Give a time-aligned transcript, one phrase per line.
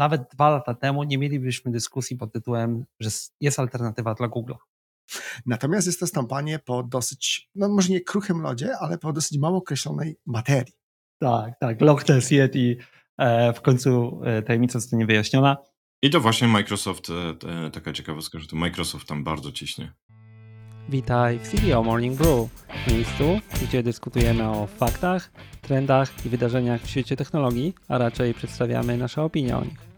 [0.00, 3.10] nawet dwa lata temu nie mielibyśmy dyskusji pod tytułem, że
[3.40, 4.54] jest alternatywa dla Google.
[5.46, 9.58] Natomiast jest to stąpanie po dosyć, no może nie kruchym lodzie, ale po dosyć mało
[9.58, 10.74] określonej materii.
[11.18, 11.80] Tak, tak.
[11.80, 12.76] Loch Ness Yeti
[13.18, 15.56] e, w końcu e, tajemnica zostanie wyjaśniona.
[16.02, 19.92] I to właśnie Microsoft, e, taka ciekawostka, że to Microsoft tam bardzo ciśnie.
[20.88, 22.48] Witaj w CDO Morning Brew,
[22.88, 25.30] miejscu, gdzie dyskutujemy o faktach,
[25.62, 29.89] trendach i wydarzeniach w świecie technologii, a raczej przedstawiamy nasze opinie o nich.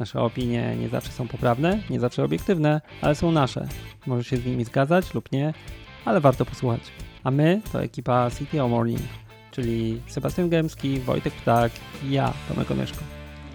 [0.00, 3.68] Nasze opinie nie zawsze są poprawne, nie zawsze obiektywne, ale są nasze.
[4.06, 5.54] Możesz się z nimi zgadzać lub nie,
[6.04, 6.80] ale warto posłuchać.
[7.24, 9.00] A my to ekipa CTO Morning,
[9.50, 11.72] czyli Sebastian Gębski, Wojtek Ptak
[12.04, 13.04] i ja, Tomek Onyszko.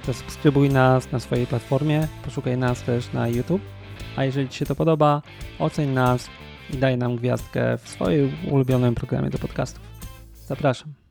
[0.05, 3.61] Zasubskrybuj nas na swojej platformie, poszukaj nas też na YouTube,
[4.15, 5.21] a jeżeli Ci się to podoba,
[5.59, 6.29] oceń nas
[6.73, 9.81] i daj nam gwiazdkę w swoim ulubionym programie do podcastów.
[10.47, 11.04] Zapraszam.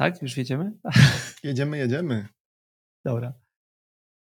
[0.00, 0.22] Tak?
[0.22, 0.72] Już jedziemy?
[1.44, 2.28] Jedziemy, jedziemy.
[3.04, 3.32] Dobra.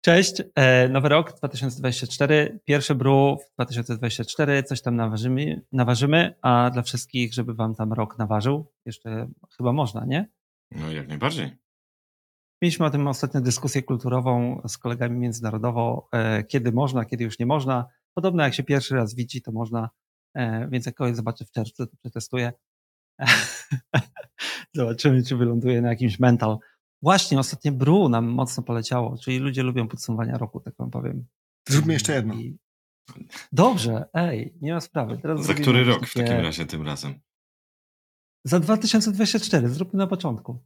[0.05, 7.34] Cześć, e, nowy rok 2024, pierwszy brew 2024, coś tam naważymy, naważymy, a dla wszystkich,
[7.34, 10.28] żeby wam tam rok naważył, jeszcze chyba można, nie?
[10.70, 11.56] No jak najbardziej.
[12.62, 17.47] Mieliśmy o tym ostatnio dyskusję kulturową z kolegami międzynarodowo, e, kiedy można, kiedy już nie
[17.47, 17.87] można.
[18.14, 19.91] Podobno jak się pierwszy raz widzi, to można,
[20.34, 22.53] e, więc jak kogoś zobaczę w czerwcu, to przetestuję.
[24.75, 26.59] Zobaczymy, czy wyląduje na jakimś mental.
[27.03, 31.27] Właśnie, ostatnie Bru nam mocno poleciało, czyli ludzie lubią podsumowania roku, tak wam powiem.
[31.69, 32.34] Zróbmy jeszcze jedno.
[32.34, 32.59] I...
[33.53, 35.19] Dobrze, ej, nie ma sprawy.
[35.19, 36.11] Teraz Za który rok takie...
[36.11, 37.14] w takim razie tym razem?
[38.44, 40.59] Za 2024, zróbmy na początku.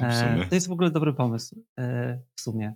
[0.00, 2.74] E, to jest w ogóle dobry pomysł e, w sumie.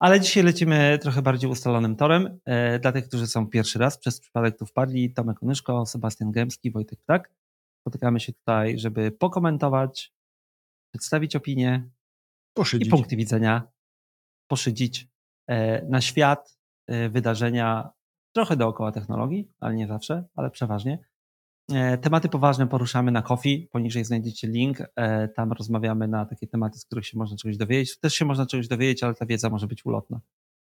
[0.00, 2.40] Ale dzisiaj lecimy trochę bardziej ustalonym torem.
[2.44, 6.70] E, dla tych, którzy są pierwszy raz, przez przypadek tu wpadli, Tomek Onyszko, Sebastian Gębski,
[6.70, 7.32] Wojtek Ptak.
[7.80, 10.12] Spotykamy się tutaj, żeby pokomentować,
[10.92, 11.90] przedstawić opinię
[12.54, 12.88] poszydzić.
[12.88, 13.68] i punkty widzenia,
[14.50, 15.08] poszydzić
[15.46, 17.90] e, na świat, e, wydarzenia,
[18.34, 20.98] trochę dookoła technologii, ale nie zawsze, ale przeważnie.
[21.72, 24.78] E, tematy poważne poruszamy na Coffee, poniżej znajdziecie link,
[25.36, 27.98] tam rozmawiamy na takie tematy, z których się można czegoś dowiedzieć.
[27.98, 30.20] Też się można czegoś dowiedzieć, ale ta wiedza może być ulotna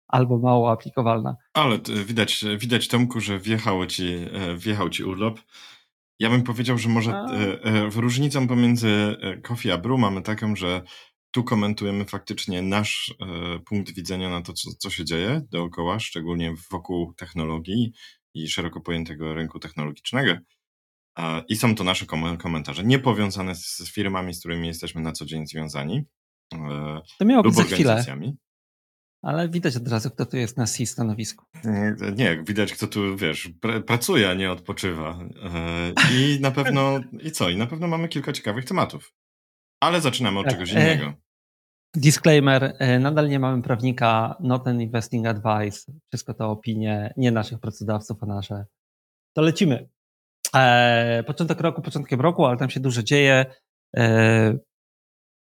[0.07, 1.35] albo mało aplikowalna.
[1.53, 4.27] Ale widać, widać Tomku, że wjechał ci,
[4.57, 5.39] wjechał ci urlop.
[6.21, 10.55] Ja bym powiedział, że może e, e, różnicą pomiędzy e, Coffee a Brew mamy taką,
[10.55, 10.81] że
[11.31, 13.15] tu komentujemy faktycznie nasz
[13.65, 17.93] punkt widzenia na to, co, co się dzieje dookoła, szczególnie wokół technologii
[18.33, 20.33] i szeroko pojętego rynku technologicznego.
[21.47, 22.05] I są to nasze
[22.39, 26.03] komentarze, nie powiązane z firmami, z którymi jesteśmy na co dzień związani.
[27.19, 28.05] To miało być za chwilę.
[29.21, 31.45] Ale widać od razu, kto tu jest na C stanowisku.
[31.63, 35.19] Nie, nie widać, kto tu, wiesz, pr pracuje, a nie odpoczywa.
[35.43, 37.49] E, I na pewno, i co?
[37.49, 39.13] I na pewno mamy kilka ciekawych tematów.
[39.81, 41.05] Ale zaczynamy od tak, czegoś innego.
[41.05, 41.15] E,
[41.95, 45.91] disclaimer, e, nadal nie mamy prawnika, not an investing advice.
[46.07, 48.65] Wszystko to opinie nie naszych pracodawców, a nasze.
[49.33, 49.89] To lecimy.
[51.27, 53.45] Początek roku, początkiem roku, ale tam się dużo dzieje.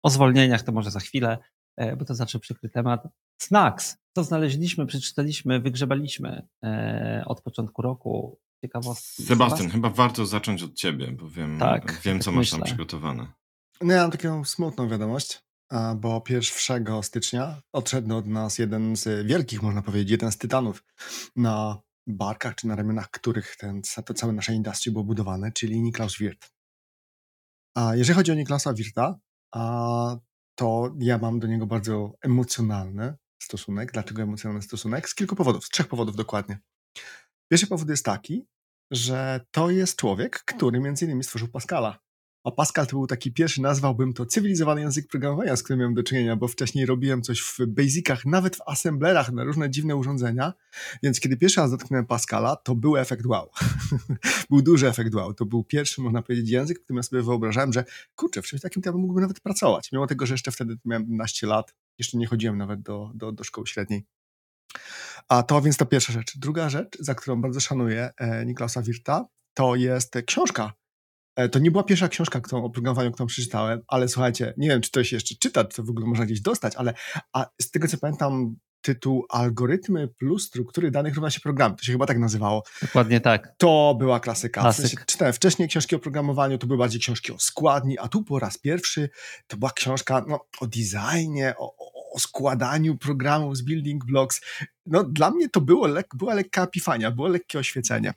[0.04, 1.38] O zwolnieniach to może za chwilę.
[1.80, 3.08] E, bo to zawsze przykry temat.
[3.42, 3.98] Snacks.
[4.16, 8.40] Co znaleźliśmy, przeczytaliśmy, wygrzebaliśmy e, od początku roku.
[8.66, 9.24] Ciekawostki.
[9.24, 13.28] Sebastian, chyba warto zacząć od ciebie, bo wiem, tak, wiem co tak masz tam przygotowane.
[13.82, 15.44] No ja mam taką smutną wiadomość,
[15.96, 20.84] bo 1 stycznia odszedł od nas jeden z wielkich, można powiedzieć, jeden z tytanów
[21.36, 26.18] na barkach czy na ramionach których ten, to całe nasze industrie było budowane, czyli Niklaus
[26.18, 26.52] Wirth.
[27.76, 29.20] A jeżeli chodzi o Niklausa Wirta,
[30.60, 33.92] to ja mam do niego bardzo emocjonalny stosunek.
[33.92, 35.10] Dlaczego emocjonalny stosunek?
[35.10, 36.60] Z kilku powodów, z trzech powodów dokładnie.
[37.52, 38.46] Pierwszy powód jest taki,
[38.92, 42.00] że to jest człowiek, który między innymi stworzył Pascala.
[42.44, 46.04] A Pascal to był taki pierwszy, nazwałbym to cywilizowany język programowania, z którym miałem do
[46.04, 50.54] czynienia, bo wcześniej robiłem coś w basicach, nawet w assemblerach na różne dziwne urządzenia,
[51.04, 53.50] więc kiedy pierwszy raz dotknąłem Pascala, to był efekt wow.
[54.50, 55.34] był duży efekt wow.
[55.34, 57.86] To był pierwszy, można powiedzieć, język, w którym ja sobie wyobrażałem, że
[58.16, 59.92] kurczę, w czymś takim to ja mógłbym nawet pracować.
[59.92, 63.44] Mimo tego, że jeszcze wtedy miałem 12 lat, jeszcze nie chodziłem nawet do, do, do
[63.44, 64.06] szkoły średniej.
[65.28, 66.38] A to więc to pierwsza rzecz.
[66.38, 70.74] Druga rzecz, za którą bardzo szanuję e, Niklausa Wirta, to jest książka,
[71.48, 74.92] to nie była pierwsza książka którą, o programowaniu, którą przeczytałem, ale słuchajcie, nie wiem, czy
[74.92, 76.94] to się jeszcze czyta, czy to w ogóle można gdzieś dostać, ale
[77.34, 81.76] a z tego co pamiętam, tytuł Algorytmy plus struktury danych równa się programy.
[81.76, 82.64] To się chyba tak nazywało.
[82.82, 83.54] Dokładnie tak.
[83.58, 84.72] To była klasyka.
[84.72, 88.24] W sensie, czytałem wcześniej książki o programowaniu, to były bardziej książki o składni, a tu
[88.24, 89.10] po raz pierwszy
[89.48, 91.76] to była książka no, o designie, o,
[92.14, 94.42] o składaniu programów z building blocks.
[94.86, 98.14] No, dla mnie to było była lekka epifania, było lekkie oświecenie.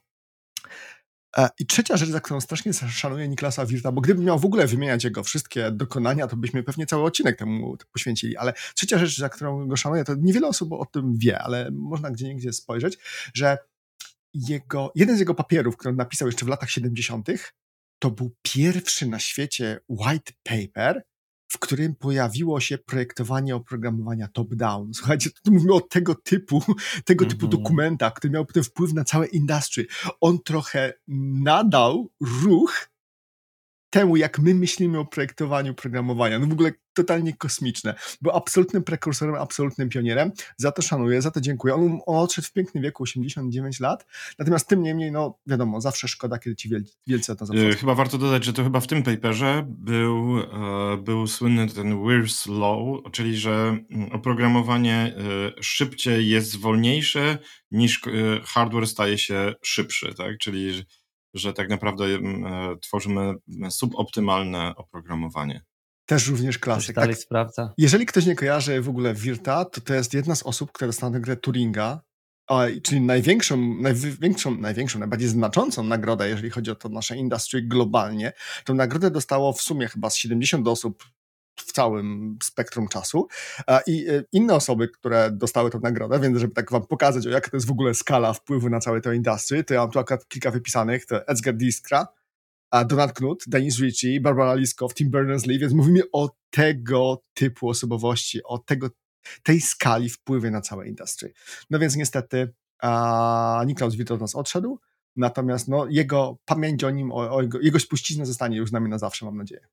[1.36, 4.66] E, I trzecia rzecz, za którą strasznie szanuję Niklasa Wirta, bo gdybym miał w ogóle
[4.66, 9.28] wymieniać jego wszystkie dokonania, to byśmy pewnie cały odcinek temu poświęcili, ale trzecia rzecz, za
[9.28, 12.98] którą go szanuję, to niewiele osób o tym wie, ale można gdzie spojrzeć,
[13.34, 13.58] że
[14.34, 17.28] jego, jeden z jego papierów, który napisał jeszcze w latach 70.,
[17.98, 21.02] to był pierwszy na świecie white paper,
[21.52, 24.94] w którym pojawiło się projektowanie oprogramowania top-down.
[24.94, 26.62] Słuchajcie, tu mówimy o tego typu,
[27.04, 27.62] tego typu Mhm.
[27.62, 29.86] dokumentach, który miał potem wpływ na całe industry.
[30.20, 30.92] On trochę
[31.42, 32.10] nadał
[32.42, 32.91] ruch
[33.92, 36.38] temu, jak my myślimy o projektowaniu programowania.
[36.38, 37.94] No w ogóle totalnie kosmiczne.
[38.22, 40.32] Był absolutnym prekursorem, absolutnym pionierem.
[40.56, 41.74] Za to szanuję, za to dziękuję.
[41.74, 44.06] On, on odszedł w pięknym wieku, 89 lat.
[44.38, 47.72] Natomiast tym niemniej, no wiadomo, zawsze szkoda, kiedy ci wiel, wielcy o to E, zapraszam.
[47.72, 52.60] Chyba warto dodać, że to chyba w tym paperze był, e, był słynny ten Weir's
[52.60, 55.14] Law, czyli że mm, oprogramowanie
[55.58, 57.38] e, szybciej jest wolniejsze
[57.70, 58.10] niż e,
[58.44, 60.38] hardware staje się szybszy, tak?
[60.38, 60.84] Czyli
[61.34, 62.20] że- tak naprawdę e,
[62.82, 63.34] tworzymy
[63.70, 65.62] suboptymalne oprogramowanie.
[66.06, 66.96] Też również To się klasyk.
[66.96, 67.74] dalej Tak, sprawdza.
[67.78, 71.10] jeżeli ktoś nie kojarzy w ogóle Wirta, to to jest jedna z osób, która dostała
[71.12, 72.00] nagrodę Turinga,
[72.50, 78.32] a, czyli największą, największą, największą, najbardziej znaczącą nagrodę, jeżeli chodzi o to nasze industry globalnie.
[78.64, 81.04] Tą nagrodę dostało w sumie chyba z 70 osób
[81.56, 83.28] w całym spektrum czasu
[83.66, 87.30] A i e, inne osoby, które dostały tę nagrodę, więc żeby tak wam pokazać, o
[87.30, 89.98] jaka to jest w ogóle skala wpływu na całe to industry, to ja mam tu
[89.98, 92.06] akurat kilka wypisanych, to Edgar Diskra,
[92.86, 98.58] Donald Knuth, Dennis Ritchie, Barbara Liskow, Tim Berners-Lee, więc mówimy o tego typu osobowości, o
[98.58, 98.90] tego,
[99.42, 101.32] tej skali wpływie na całe industry.
[101.70, 104.80] No więc niestety a, Niklaus Witt od nas odszedł,
[105.16, 108.88] natomiast no, jego pamięć o nim, o, o jego, jego spuścizna zostanie już z nami
[108.88, 109.66] na zawsze, mam nadzieję.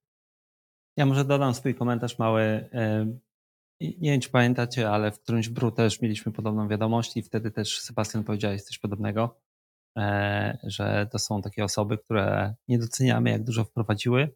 [0.99, 2.41] Ja może dodam swój komentarz mały.
[2.41, 3.05] e,
[3.81, 7.79] Nie wiem, czy pamiętacie, ale w którymś bru też mieliśmy podobną wiadomość i wtedy też
[7.79, 9.39] Sebastian powiedziałeś coś podobnego,
[9.97, 14.35] e, że to są takie osoby, które nie doceniamy, jak dużo wprowadziły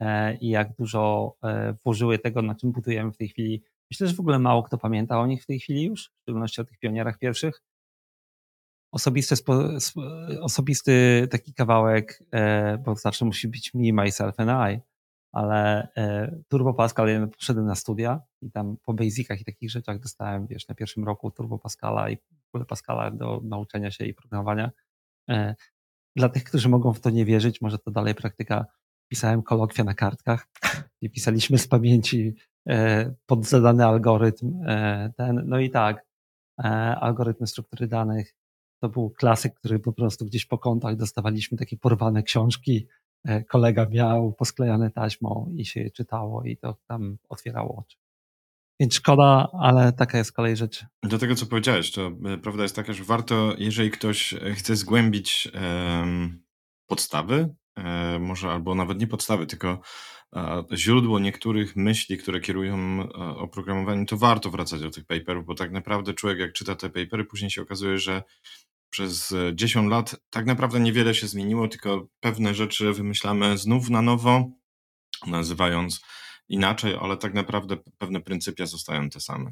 [0.00, 1.36] e, i jak dużo
[1.84, 3.62] włożyły tego, na czym budujemy w tej chwili.
[3.90, 6.60] Myślę, że w ogóle mało kto pamięta o nich w tej chwili już, w szczególności
[6.60, 7.62] o tych pionierach pierwszych.
[8.92, 9.34] Osobisty,
[10.40, 12.22] osobisty taki kawałek,
[12.84, 14.91] bo zawsze musi być me, myself and I,
[15.32, 19.98] ale e, Turbo Pascal, ja poszedłem na studia i tam po basicach i takich rzeczach
[19.98, 24.14] dostałem, wiesz, na pierwszym roku Turbo Pascala i w ogóle Pascala do nauczenia się i
[24.14, 24.70] programowania.
[25.30, 25.54] E,
[26.16, 28.66] Dla tych, którzy mogą w to nie wierzyć, może to dalej praktyka.
[29.08, 30.48] Pisałem kolokwia na kartkach
[31.00, 32.34] i pisaliśmy z pamięci
[32.68, 34.60] e, pod zadany algorytm.
[35.16, 36.06] Ten, no i tak,
[37.00, 38.34] algorytmy struktury danych
[38.82, 42.88] to był klasyk, który po prostu gdzieś po kątach dostawaliśmy takie porwane książki.
[43.24, 47.96] E, Kolega miał posklejane taśmą i się je czytało i to tam otwierało oczy.
[48.80, 50.86] Więc szkoda, ale taka jest kolej rzeczy.
[51.02, 55.48] Do tego, co powiedziałeś, to e, prawda jest taka, że warto, jeżeli ktoś chce zgłębić
[56.86, 59.80] podstawy, e, może albo nawet nie podstawy, tylko
[60.74, 66.14] źródło niektórych myśli, które kierują oprogramowaniem, to warto wracać do tych paperów, bo tak naprawdę
[66.14, 68.22] człowiek, jak czyta te papery, później się okazuje, że
[68.92, 74.02] przez e, 10 lat tak naprawdę niewiele się zmieniło, tylko pewne rzeczy wymyślamy znów na
[74.02, 74.50] nowo,
[75.26, 76.02] nazywając
[76.48, 79.50] inaczej, ale tak naprawdę pewne pryncypia zostają te same.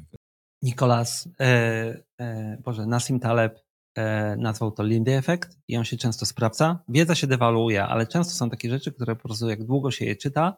[0.61, 3.59] Nikolas, e, e, Boże, Nassim Taleb
[3.95, 6.83] e, nazwał to Lindy Effect i on się często sprawdza.
[6.87, 10.15] Wiedza się dewaluuje, ale często są takie rzeczy, które po prostu jak długo się je
[10.15, 10.57] czyta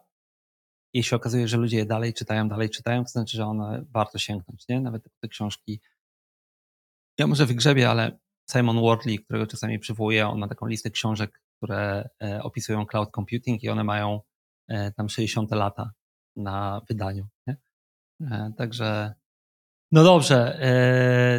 [0.92, 4.18] i się okazuje, że ludzie je dalej czytają, dalej czytają, to znaczy, że one warto
[4.18, 4.80] sięgnąć, nie?
[4.80, 5.80] Nawet te książki.
[7.18, 8.18] Ja może wygrzebię, ale
[8.50, 13.62] Simon Wardley, którego czasami przywołuję, on ma taką listę książek, które e, opisują cloud computing
[13.62, 14.20] i one mają
[14.68, 15.92] e, tam 60 lata
[16.36, 17.56] na wydaniu, nie?
[18.20, 19.14] E, Także
[19.92, 20.58] no dobrze,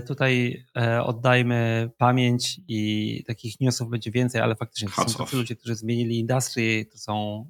[0.07, 0.65] tutaj
[1.03, 6.19] oddajmy pamięć i takich newsów będzie więcej, ale faktycznie to są tacy ludzie, którzy zmienili
[6.19, 7.45] industry, to są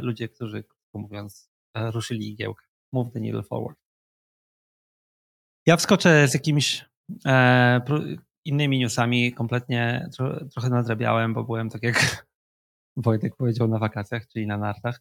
[0.00, 2.66] ludzie, którzy, krótko mówiąc, ruszyli igiełkę.
[2.92, 3.78] Move the needle forward.
[5.66, 6.84] Ja wskoczę z jakimiś
[7.86, 8.00] pro,
[8.50, 12.26] innymi newsami, kompletnie tro, trochę nadrabiałem, bo byłem tak jak
[12.96, 15.00] Wojtek powiedział na wakacjach, czyli na nartach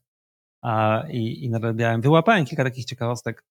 [0.64, 2.02] a, i, i nadrabiałem.
[2.02, 3.44] Wyłapałem kilka takich ciekawostek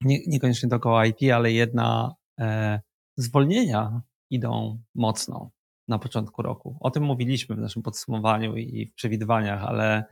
[0.00, 2.80] nie, niekoniecznie dookoła IT, ale jedna e,
[3.16, 5.50] zwolnienia idą mocno
[5.88, 6.76] na początku roku.
[6.80, 10.04] O tym mówiliśmy w naszym podsumowaniu i w przewidywaniach, ale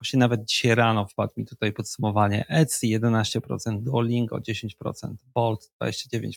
[0.00, 2.44] właśnie nawet dzisiaj rano wpadł mi tutaj podsumowanie.
[2.48, 6.30] Etsy 11%, Duolingo 10%, Bolt 29%,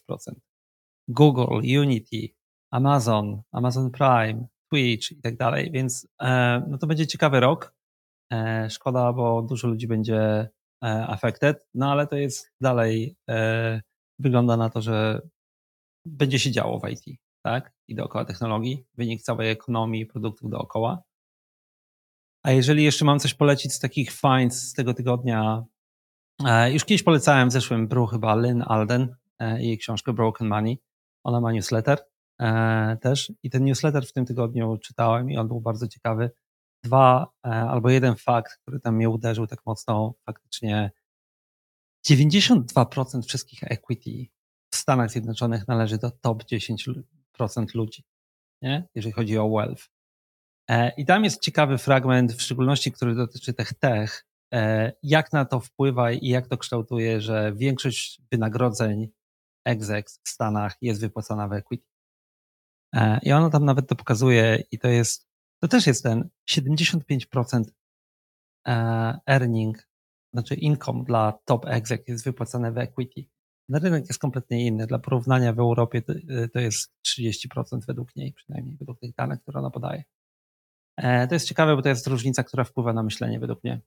[1.11, 2.33] Google, Unity,
[2.71, 7.75] Amazon, Amazon Prime, Twitch i tak dalej, więc e, no to będzie ciekawy rok.
[8.33, 13.15] E, szkoda, bo dużo ludzi będzie e, affected, no ale to jest dalej,
[14.19, 15.21] wygląda na to, że
[16.05, 17.73] będzie się działo w IT, tak?
[17.87, 21.03] I dookoła technologii, wynik całej ekonomii, produktów dookoła.
[22.43, 25.65] A jeżeli jeszcze mam coś polecić z takich finds z tego tygodnia,
[26.71, 29.15] już kiedyś polecałem w zeszłym był chyba Lynn Alden
[29.59, 30.77] i jej książkę Broken Money.
[31.23, 31.99] Ona ma newsletter
[32.41, 36.31] e, też i ten newsletter w tym tygodniu czytałem i on był bardzo ciekawy.
[36.83, 40.91] Dwa albo jeden fakt, który tam mnie uderzył tak mocno, faktycznie
[42.09, 44.27] 92% wszystkich equity
[44.73, 47.03] w Stanach Zjednoczonych należy do top 10%
[47.73, 48.03] ludzi,
[48.61, 48.87] nie?
[48.95, 49.89] jeżeli chodzi o wealth.
[50.69, 55.45] E, I tam jest ciekawy fragment, w szczególności, który dotyczy tych tech, e, jak na
[55.45, 59.07] to wpływa i jak to kształtuje, że większość wynagrodzeń
[59.65, 61.87] execs w Stanach jest wypłacana w equity.
[62.95, 65.27] E, I ono tam nawet to pokazuje i to jest,
[65.61, 67.63] to też jest ten 75%
[69.27, 69.87] earning,
[70.33, 73.25] znaczy income dla top exec jest wypłacane w equity.
[73.69, 74.87] Na rynek jest kompletnie inny.
[74.87, 76.13] Dla porównania w Europie to,
[76.53, 80.03] to jest 30% według niej, przynajmniej według tych danych, które ona podaje.
[80.97, 83.81] E, to jest ciekawe, bo to jest różnica, która wpływa na myślenie według mnie.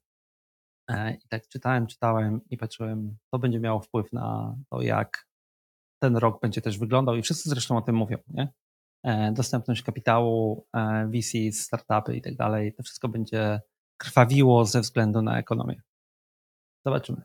[0.91, 5.27] E, I tak czytałem, czytałem i patrzyłem, to będzie miało wpływ na to, jak
[6.05, 8.49] ten rok będzie też wyglądał i wszyscy zresztą o tym mówią, nie?
[9.03, 10.67] E, dostępność kapitału,
[11.09, 13.61] VC, startupy i tak dalej, to wszystko będzie
[13.97, 15.83] krwawiło ze względu na ekonomię.
[16.87, 17.23] Zobaczymy.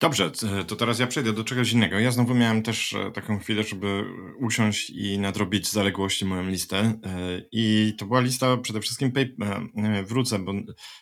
[0.00, 0.30] Dobrze,
[0.66, 1.98] to teraz ja przejdę do czegoś innego.
[1.98, 4.04] Ja znowu miałem też e, taką chwilę, żeby
[4.40, 6.78] usiąść i nadrobić zaległości moją listę.
[6.78, 6.92] E,
[7.52, 9.12] I to była lista przede wszystkim,
[9.76, 10.52] e, wrócę, bo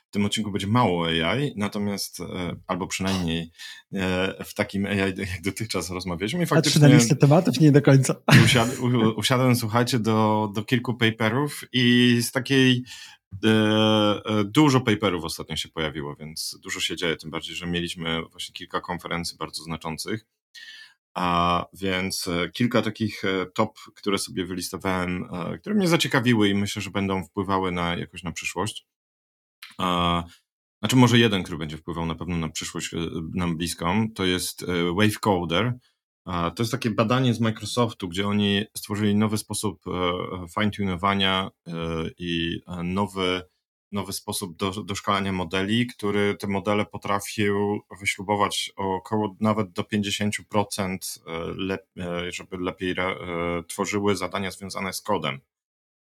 [0.09, 2.19] w tym odcinku będzie mało AI, natomiast,
[2.67, 3.50] albo przynajmniej
[4.45, 6.43] w takim AI, jak dotychczas rozmawialiśmy.
[6.43, 8.15] I faktycznie, Patrzę na listę tematów, nie do końca.
[8.45, 8.69] Usiad,
[9.17, 12.85] usiadłem, słuchajcie, do, do kilku paperów i z takiej
[14.45, 18.80] dużo paperów ostatnio się pojawiło, więc dużo się dzieje, tym bardziej, że mieliśmy właśnie kilka
[18.80, 20.26] konferencji bardzo znaczących.
[21.14, 23.23] A więc e, kilka takich
[23.54, 25.28] top, które sobie wylistowałem,
[25.61, 28.87] które mnie zaciekawiły i myślę, że będą wpływały na jakoś na przyszłość.
[30.78, 32.90] Znaczy może jeden, który będzie wpływał na pewno na przyszłość
[33.35, 34.66] nam bliską, to jest
[34.97, 35.75] Wave Coder.
[36.26, 39.90] To jest takie badanie z Microsoftu, gdzie oni stworzyli nowy sposób e,
[40.54, 41.73] fine-tunowania e,
[42.18, 43.42] i e, nowy,
[43.92, 50.97] nowy sposób do, doszkalania modeli, który te modele potrafił wyśrubować około nawet do 50%,
[52.28, 52.95] żeby lepiej
[53.68, 55.40] tworzyły zadania związane z kodem.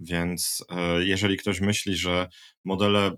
[0.00, 0.65] Więc
[0.99, 2.29] jeżeli ktoś myśli, że
[2.65, 3.17] modele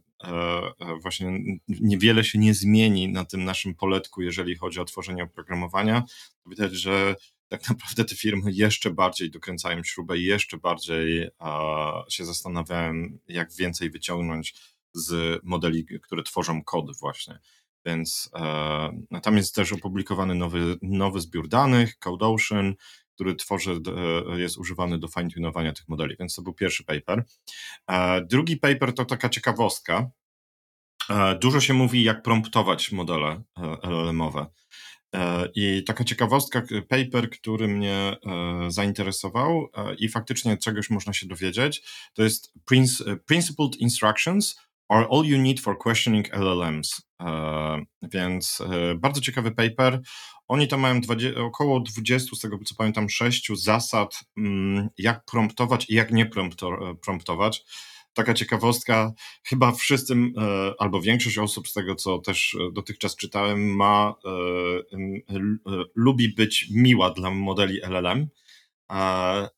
[1.03, 6.05] właśnie niewiele się nie zmieni na tym naszym poletku, jeżeli chodzi o tworzenie oprogramowania,
[6.51, 7.17] widać, że
[7.49, 11.29] tak naprawdę te firmy jeszcze bardziej dokręcają śrubę i jeszcze bardziej
[12.09, 12.95] się zastanawiają,
[13.29, 14.55] jak więcej wyciągnąć
[14.95, 17.39] z modeli, które tworzą kod właśnie.
[17.87, 22.75] Więc e, tam jest też opublikowany nowy, nowy zbiór danych, CodeOcean,
[23.15, 23.81] który tworzy,
[24.33, 27.25] e, jest używany do fine-tunowania tych modeli, więc to był pierwszy paper.
[27.87, 30.11] E, drugi paper to taka ciekawostka.
[31.41, 33.43] Dużo się mówi, jak promptować modele
[33.83, 34.47] LLM-owe.
[35.55, 38.17] I taka ciekawostka, paper, który mnie
[38.69, 41.83] zainteresował i faktycznie czegoś można się dowiedzieć,
[42.15, 42.53] to jest
[43.27, 44.57] Principled Instructions
[44.89, 47.03] are all you need for questioning LLMs.
[48.03, 48.63] Więc
[48.97, 50.01] bardzo ciekawy paper.
[50.49, 55.91] Oni tam mają 20, około 20, z tego co pamiętam, 6 zasad, mm, jak promptować
[55.91, 56.31] i jak nie
[57.03, 57.65] promptować.
[58.15, 59.13] Taka ciekawostka,
[59.45, 65.39] chyba wszyscy, e, albo większość osób z tego, co też dotychczas czytałem, ma, e,
[65.95, 68.29] lubi być miła dla modeli LLM,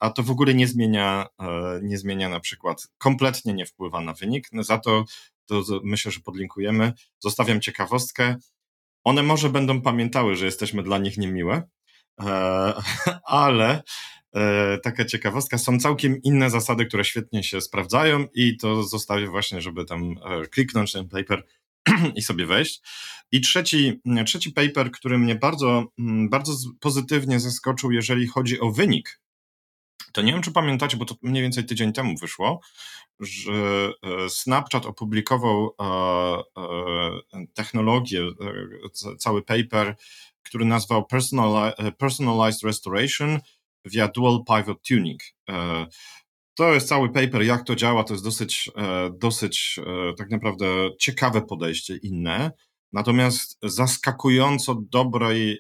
[0.01, 4.13] a to w ogóle nie zmienia, e, nie zmienia na przykład, kompletnie nie wpływa na
[4.13, 4.49] wynik.
[4.53, 5.05] Za to,
[5.47, 6.93] to myślę, że podlinkujemy.
[7.19, 8.37] Zostawiam ciekawostkę.
[9.05, 11.63] One może będą pamiętały, że jesteśmy dla nich niemiłe,
[12.21, 12.73] e,
[13.25, 13.83] ale e,
[14.83, 19.85] taka ciekawostka, są całkiem inne zasady, które świetnie się sprawdzają i to zostawię właśnie, żeby
[19.85, 21.47] tam e, kliknąć ten paper
[22.17, 22.83] i sobie wejść.
[23.33, 29.21] I trzeci, trzeci paper, który mnie bardzo, mm, bardzo pozytywnie zaskoczył, jeżeli chodzi o wynik.
[30.13, 32.61] To nie wiem, czy pamiętacie, bo to mniej więcej tydzień temu wyszło,
[33.21, 33.53] że
[34.03, 35.85] e, Snapchat opublikował e,
[36.57, 38.23] e, technologię,
[39.19, 39.97] cały paper,
[40.43, 41.07] który nazwał
[41.99, 43.41] Personalized Restoration
[43.85, 45.21] via Dual Pivot Tuning.
[46.55, 48.71] To jest cały paper, jak to działa, to jest dosyć,
[49.19, 49.81] dosyć
[50.19, 50.67] tak naprawdę
[50.99, 52.51] ciekawe podejście, inne.
[52.93, 55.59] Natomiast zaskakująco dobrej,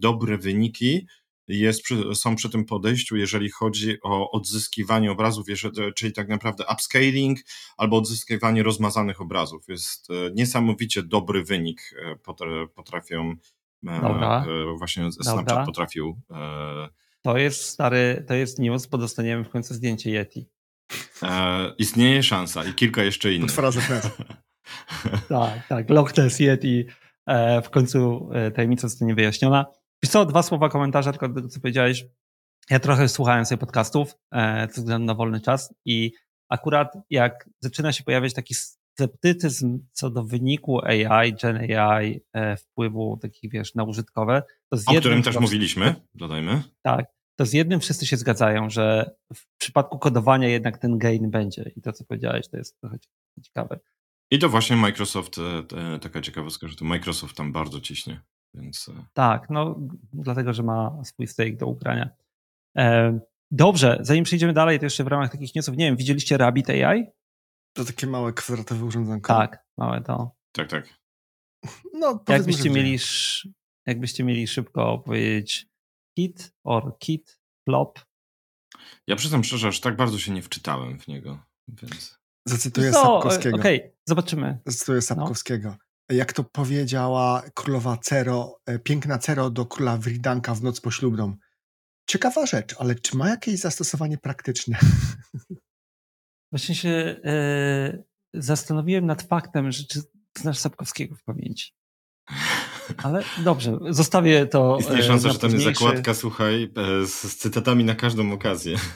[0.00, 1.06] dobre wyniki,
[1.48, 1.82] jest
[2.14, 5.46] są przy tym podejściu, jeżeli chodzi o odzyskiwanie obrazów,
[5.96, 7.38] czyli tak naprawdę upscaling
[7.76, 9.68] albo odzyskiwanie rozmazanych obrazów.
[9.68, 12.16] Jest e, niesamowicie dobry wynik, e,
[12.74, 13.34] potrafią
[13.86, 14.46] e, Dobra.
[14.78, 15.66] właśnie Snapchat Dobra.
[15.66, 16.20] potrafił.
[17.22, 20.48] To jest stary, to jest news, bo dostaniemy w końcu zdjęcie Yeti.
[21.22, 23.46] E, istnieje szansa i kilka jeszcze innych.
[23.46, 24.10] Potwora Ness.
[25.28, 25.90] Tak, tak.
[25.90, 26.86] Loch Ness Yeti
[27.26, 29.66] e, w końcu e, tajemnica zostanie wyjaśniona.
[30.02, 32.04] Wiesz co, dwa słowa komentarza tylko do tego, co powiedziałeś.
[32.70, 36.12] Ja trochę słuchałem sobie podcastów e, ze względu na wolny czas i
[36.48, 38.54] akurat jak zaczyna się pojawiać taki
[38.94, 44.88] sceptycyzm co do wyniku AI, Gen AI, e, wpływu takich, wiesz, na użytkowe, to z
[44.88, 46.62] O którym też mówiliśmy, dodajmy.
[46.82, 47.06] tak,
[47.36, 51.70] to z jednym wszyscy się zgadzają, że w przypadku kodowania jednak ten gain będzie.
[51.76, 52.96] I to, co powiedziałeś, to jest trochę
[53.42, 53.78] ciekawe.
[54.30, 58.20] I to właśnie Microsoft, e, te- taka ciekawostka, że to Microsoft tam bardzo ciśnie,
[58.54, 59.78] więc e, Tak, no
[60.12, 62.10] dlatego, że ma swój stake do ugrania.
[62.78, 63.18] E,
[63.50, 67.06] dobrze, zanim przejdziemy dalej, to jeszcze w ramach takich newsów, nie wiem, widzieliście Rabbit AI?
[67.72, 69.34] To takie małe kwadratowe urządzonko.
[69.34, 70.36] Tak, małe to.
[70.52, 70.88] tak, tak.
[71.94, 72.98] No, Jakbyście mieli,
[73.86, 75.66] jakbyście mieli szybko powiedzieć
[76.18, 78.00] kit or kit, flop,
[79.06, 81.38] Ja przyznam szczerze, aż tak bardzo się nie wczytałem w niego,
[81.68, 82.18] więc...
[82.46, 83.02] Zacytuję Co?
[83.02, 83.56] Sapkowskiego.
[83.56, 84.58] Okej, zobaczymy.
[84.66, 85.76] Zacytuję Sapkowskiego.
[86.10, 91.36] Jak to powiedziała królowa Cero, e, piękna Cero do króla Wridanka w noc poślubną.
[92.06, 94.78] Ciekawa rzecz, ale czy ma jakieś zastosowanie praktyczne?
[96.52, 98.02] Właśnie się e,
[98.34, 100.00] zastanowiłem nad faktem, że czy
[100.38, 101.72] znasz Sapkowskiego w pamięci.
[102.96, 104.76] Ale dobrze, zostawię to.
[104.80, 108.76] Istnieje e, szansa, że tam jest zakładka, słuchaj, e, z, z cytatami na każdą okazję.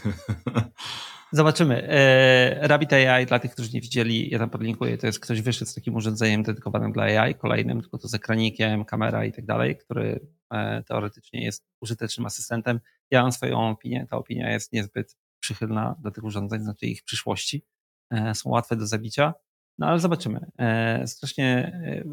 [1.33, 1.89] Zobaczymy.
[1.89, 5.71] E, Rabbit AI, dla tych, którzy nie widzieli, ja tam podlinkuję, to jest ktoś wyszedł
[5.71, 9.77] z takim urządzeniem dedykowanym dla AI, kolejnym, tylko to z ekranikiem, kamera i tak dalej,
[9.77, 10.21] który
[10.53, 12.81] e, teoretycznie jest użytecznym asystentem.
[13.11, 15.17] Ja mam swoją opinię, ta opinia jest niezbyt
[15.47, 17.63] przychylna do tych urządzeń, znaczy ich przyszłości.
[18.11, 19.35] E, są łatwe do zabicia,
[19.79, 20.47] no ale zobaczymy.
[20.59, 21.47] E, strasznie
[21.87, 22.05] e,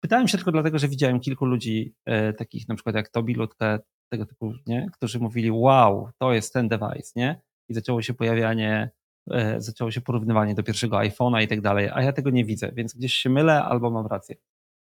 [0.00, 1.94] pytałem się tylko dlatego, że widziałem kilku ludzi
[2.38, 3.78] takich na przykład jak Tobi Lutke,
[4.12, 4.86] tego typu, nie?
[4.92, 7.40] którzy mówili wow, to jest ten device, nie?
[7.68, 8.90] i zaczęło się pojawianie,
[9.58, 12.94] zaczęło się porównywanie do pierwszego iPhone'a i tak dalej, a ja tego nie widzę, więc
[12.94, 14.36] gdzieś się mylę albo mam rację.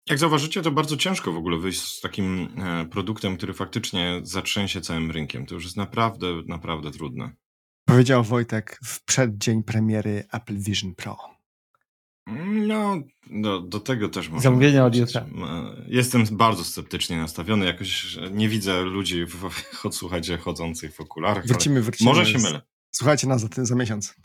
[0.10, 2.48] Jak zauważycie, to bardzo ciężko w ogóle wyjść z takim
[2.92, 5.46] produktem, który faktycznie zatrzęsie całym rynkiem.
[5.46, 7.32] To już jest naprawdę, naprawdę trudne.
[7.96, 11.18] Powiedział Wojtek w przeddzień premiery Apple Vision Pro.
[12.68, 12.98] No,
[13.32, 15.26] do, do tego też można Zamówienia od jutra.
[15.88, 17.66] Jestem bardzo sceptycznie nastawiony.
[17.66, 21.48] Jakoś nie widzę ludzi, w, w, słuchajcie, chodzących w okularach.
[21.48, 22.10] Wrócimy, wrócimy.
[22.10, 22.62] Może się mylę.
[22.92, 24.16] Słuchajcie nas za, za miesiąc.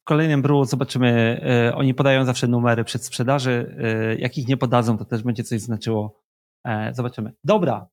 [0.00, 4.56] W kolejnym bru zobaczymy, e, oni podają zawsze numery przed sprzedaży, e, jak ich nie
[4.56, 6.22] podadzą, to też będzie coś znaczyło.
[6.64, 7.32] E, zobaczymy.
[7.44, 7.88] Dobra,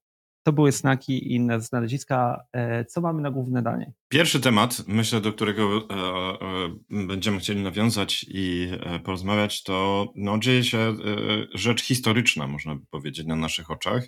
[0.45, 2.45] to były snaki i inne znaleziska.
[2.53, 3.93] E, co mamy na główne danie?
[4.09, 5.93] Pierwszy temat, myślę, do którego e,
[6.99, 10.95] e, będziemy chcieli nawiązać i e, porozmawiać, to no, dzieje się e,
[11.53, 14.03] rzecz historyczna, można by powiedzieć, na naszych oczach,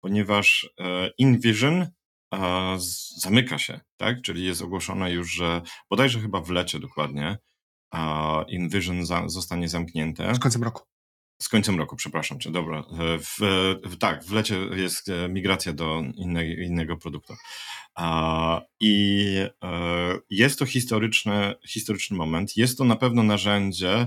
[0.00, 1.86] ponieważ e, InVision
[2.34, 2.76] e,
[3.16, 4.22] zamyka się, tak?
[4.22, 7.38] Czyli jest ogłoszone już, że bodajże chyba w lecie dokładnie
[7.90, 10.34] a InVision za, zostanie zamknięte.
[10.34, 10.82] Z końcem roku.
[11.42, 12.78] Z końcem roku, przepraszam cię, dobra.
[12.78, 13.38] E, W,
[13.84, 17.34] w, tak, w lecie jest e, migracja do inne, innego produktu.
[18.80, 19.26] I
[19.64, 22.56] e, jest to historyczny, historyczny moment.
[22.56, 24.06] Jest to na pewno narzędzie,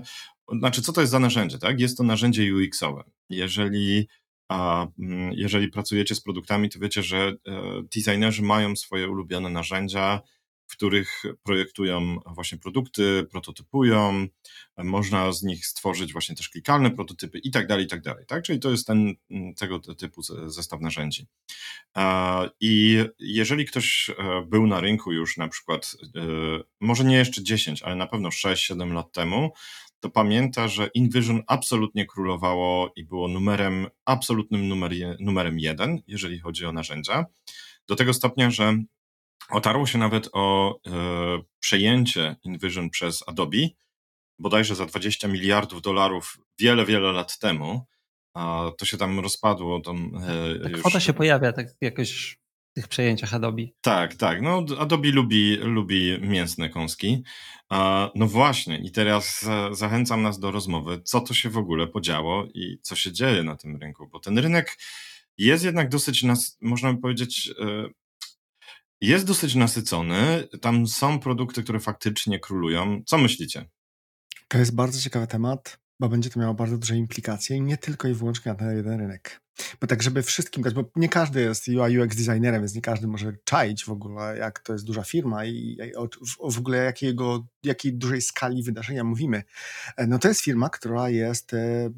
[0.60, 1.80] znaczy co to jest za narzędzie, tak?
[1.80, 3.04] Jest to narzędzie UX-owe.
[3.30, 4.08] Jeżeli,
[4.50, 7.62] a, mm, jeżeli pracujecie z produktami, to wiecie, że e,
[7.96, 10.22] designerzy mają swoje ulubione narzędzia,
[10.70, 14.28] w których projektują właśnie produkty, prototypują,
[14.78, 18.26] można z nich stworzyć właśnie też klikalne prototypy i tak dalej, i tak dalej.
[18.28, 18.44] Tak?
[18.44, 21.28] Czyli to jest ten, mm, tego typu ze- zestaw narzędzi.
[22.60, 26.22] I jeżeli ktoś e, był na rynku już na przykład, e,
[26.80, 29.52] może nie jeszcze 10, ale na pewno 6-7 lat temu,
[30.00, 36.66] to pamięta, że InVision absolutnie królowało i było numerem, absolutnym numer, numerem jeden, jeżeli chodzi
[36.66, 37.26] o narzędzia.
[37.88, 38.78] Do tego stopnia, że
[39.50, 40.92] otarło się nawet o e,
[41.60, 43.58] przejęcie InVision przez Adobe,
[44.40, 47.86] bodajże za 20 miliardów dolarów wiele, wiele lat temu.
[48.34, 49.80] A to się tam rozpadło.
[49.82, 50.12] Tam,
[50.56, 50.80] e, Ta już...
[50.80, 52.40] kwota się pojawia tak jakoś
[52.72, 53.64] w tych przejęciach Adobe.
[53.82, 54.42] Tak, tak.
[54.42, 57.24] No, Adobe lubi, lubi mięsne kąski.
[58.16, 62.46] No właśnie, i teraz za- zachęcam nas do rozmowy, co to się w ogóle podziało
[62.54, 64.78] i co się dzieje na tym rynku, bo ten rynek
[65.38, 67.90] jest jednak dosyć, nas, można by powiedzieć, e,
[69.02, 70.48] jest dosyć nasycony.
[70.62, 73.02] Tam są produkty, które faktycznie królują.
[73.06, 73.70] Co myślicie?
[74.48, 78.14] To jest bardzo ciekawy temat, bo będzie to miało bardzo duże implikacje nie tylko i
[78.14, 79.42] wyłącznie na ten jeden rynek.
[79.82, 83.08] Bo tak, żeby wszystkim dać, bo nie każdy jest UI UX designerem, więc nie każdy
[83.08, 85.78] może czaić w ogóle, jak to jest duża firma i,
[86.52, 89.44] w ogóle jakiego, jakiej dużej skali wydarzenia mówimy.
[89.98, 91.90] E, No to jest firma, która jest e,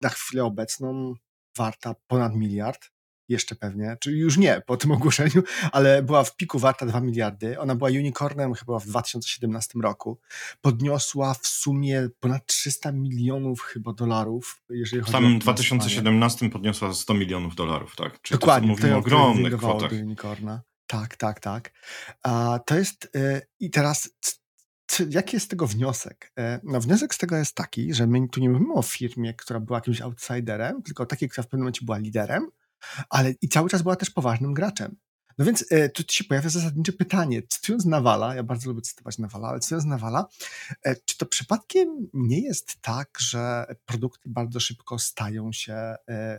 [0.00, 1.14] na chwilę obecną
[1.56, 2.90] warta ponad miliard.
[3.28, 7.60] Jeszcze pewnie, czyli już nie po tym ogłoszeniu, ale była w piku warta 2 miliardy.
[7.60, 10.18] Ona była unicornem chyba w 2017 roku.
[10.60, 15.78] Podniosła w sumie ponad 300 milionów chyba dolarów, jeżeli W chodzi o samym finansowanie.
[15.80, 18.22] 2017 podniosła 100 milionów dolarów, tak?
[18.22, 19.90] Czyli Dokładnie, to, mówimy o ogromnych kwotach.
[19.90, 20.62] do unicorna.
[20.86, 21.72] Tak, tak, tak.
[22.22, 24.10] A, to jest y, i teraz
[25.10, 26.32] jaki jest z tego wniosek?
[26.38, 29.60] E, No wniosek z tego jest taki, że my tu nie mówimy o firmie, która
[29.60, 32.48] była jakimś outsiderem, tylko o takiej, która w pewnym momencie była liderem,
[33.10, 34.96] ale i cały czas była też poważnym graczem.
[35.38, 37.42] No więc e, tu się pojawia zasadnicze pytanie.
[37.48, 40.26] Cytując Nawala, ja bardzo lubię cytować Nawala, ale cytując Nawala,
[40.82, 45.74] e, czy to przypadkiem nie jest tak, że produkty bardzo szybko stają się
[46.08, 46.38] e,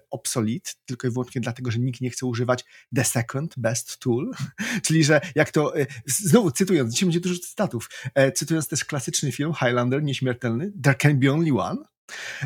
[0.86, 4.32] tylko i wyłącznie dlatego, że nikt nie chce używać the second best tool?
[4.86, 9.32] Czyli, że jak to, e, znowu cytując, dzisiaj będzie dużo cytatów, e, cytując też klasyczny
[9.32, 11.93] film Highlander, Nieśmiertelny, There can be only one,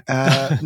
[0.10, 0.58] E,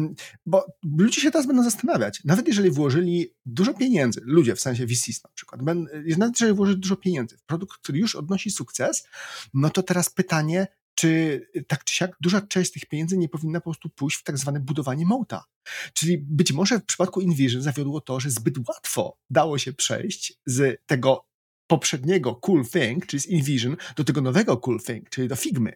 [0.45, 5.23] bo ludzie się teraz będą zastanawiać, nawet jeżeli włożyli dużo pieniędzy, ludzie w sensie VCs
[5.23, 9.08] na przykład, ben, nawet jeżeli włożyli dużo pieniędzy w produkt, który już odnosi sukces,
[9.54, 13.63] no to teraz pytanie, czy tak czy siak duża część tych pieniędzy nie powinna po
[13.63, 15.45] prostu pójść w tak zwane budowanie mołta.
[15.93, 20.82] Czyli być może w przypadku InVision zawiodło to, że zbyt łatwo dało się przejść z
[20.86, 21.25] tego
[21.67, 25.73] poprzedniego cool thing, czyli z InVision, do tego nowego cool thing, czyli do Figmy.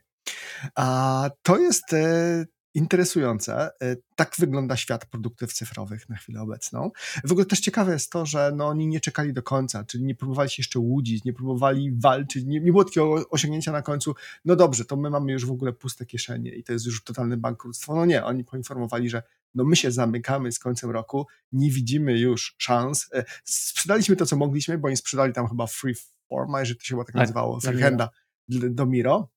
[0.76, 3.70] A to jest e, interesujące.
[3.82, 6.92] E, Tak wygląda świat produktów cyfrowych na chwilę obecną.
[7.24, 10.16] W ogóle też ciekawe jest to, że no, oni nie czekali do końca, czyli nie
[10.16, 14.56] próbowali się jeszcze łudzić, nie próbowali walczyć, nie, nie było takiego osiągnięcia na końcu, no
[14.56, 17.96] dobrze, to my mamy już w ogóle puste kieszenie i to jest już totalne bankructwo.
[17.96, 19.24] No nie, oni poinformowali, że
[19.56, 23.10] no my się zamykamy z końcem roku, nie widzimy już szans.
[23.14, 27.04] E, Sprzedaliśmy to, co mogliśmy, bo oni sprzedali tam chyba Freeforma, jeżeli to się chyba
[27.04, 28.10] tak Tak, nazywało, Freehanda
[28.50, 29.30] do Miro.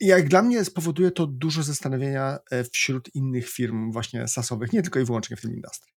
[0.00, 5.00] Jak dla mnie spowoduje to dużo zastanowienia e, wśród innych firm właśnie sasowych, nie tylko
[5.00, 5.94] i wyłącznie w tym industrii.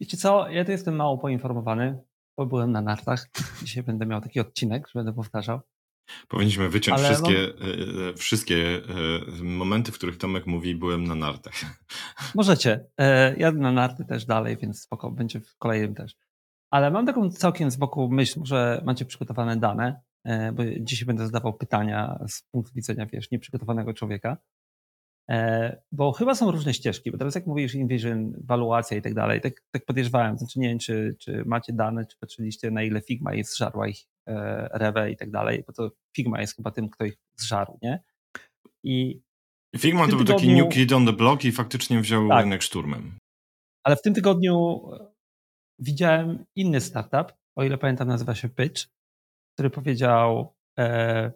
[0.00, 1.98] Wiecie co, ja tu jestem mało poinformowany,
[2.36, 3.30] bo byłem na nartach.
[3.62, 5.60] Dzisiaj będę miał taki odcinek, że będę powtarzał.
[6.28, 8.80] Powinniśmy wyciąć Ale wszystkie, e, e, wszystkie
[9.42, 11.54] momenty, w których Tomek mówi, byłem na nartach.
[12.34, 12.86] Możecie.
[13.36, 16.16] Jadę na narty też dalej, więc spoko, będzie w kolejnym też.
[16.70, 20.00] Ale mam taką całkiem z boku myśl, że macie przygotowane dane,
[20.52, 24.36] bo dzisiaj będę zadawał pytania z punktu widzenia, wiesz, nieprzygotowanego człowieka.
[25.30, 29.40] E, Bo chyba są różne ścieżki, bo teraz jak mówisz InVision, waluacja i tak dalej,
[29.40, 33.34] tak, tak podejrzewałem, znaczy nie wiem, czy, czy macie dane, czy patrzyliście na ile Figma
[33.34, 37.04] jest zżarła ich e, rewę i tak dalej, bo to Figma jest chyba tym, kto
[37.04, 38.02] ich zżarł, nie?
[38.84, 39.20] I
[39.78, 42.44] Figma to był taki tygodniu- new kid on the block i faktycznie wziął Tak.
[42.44, 43.18] rynek szturmem.
[43.84, 45.06] Ale w tym tygodniu e,
[45.78, 48.86] widziałem inny startup, o ile pamiętam, nazywa się Pitch,
[49.60, 51.32] który powiedział: e,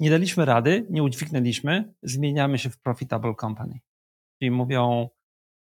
[0.00, 3.80] Nie daliśmy rady, nie udźwignęliśmy, zmieniamy się w profitable company.
[4.38, 5.08] Czyli mówią: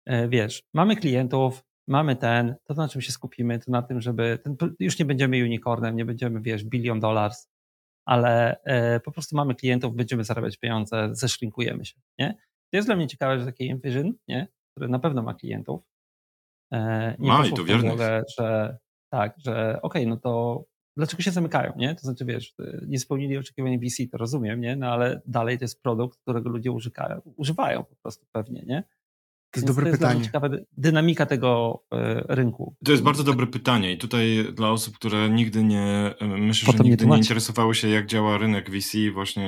[0.05, 4.39] e, Wiesz, mamy klientów, mamy ten, to na czym się skupimy, to na tym, żeby.
[4.43, 7.49] Ten, już nie będziemy unicornem, nie będziemy, wiesz, billion dollars,
[8.05, 11.99] ale e, po prostu mamy klientów, będziemy zarabiać pieniądze, zeszlinkujemy się.
[12.19, 12.33] Nie?
[12.71, 14.47] To jest dla mnie ciekawe, że taki Envision, nie?
[14.71, 15.81] który na pewno ma klientów,
[16.73, 17.99] e, nie Ma i to wiernych.
[18.37, 18.77] że
[19.11, 20.63] tak, że okej, no to
[20.99, 21.95] dlaczego się zamykają, nie?
[21.95, 22.53] To znaczy, wiesz,
[22.87, 24.75] nie spełnili oczekiwań VC, to rozumiem, nie?
[24.75, 28.83] No ale dalej to jest produkt, którego ludzie użykają, używają po prostu pewnie, nie?
[29.51, 30.25] To jest Więc dobre to jest pytanie.
[30.25, 32.75] ciekawa dynamika tego e, rynku.
[32.85, 36.77] To jest bardzo dobre pytanie i tutaj dla osób, które nigdy nie, e, myślę, Potem
[36.77, 37.21] że nie nigdy nie tłumaczę.
[37.21, 39.47] interesowały się, jak działa rynek VC, właśnie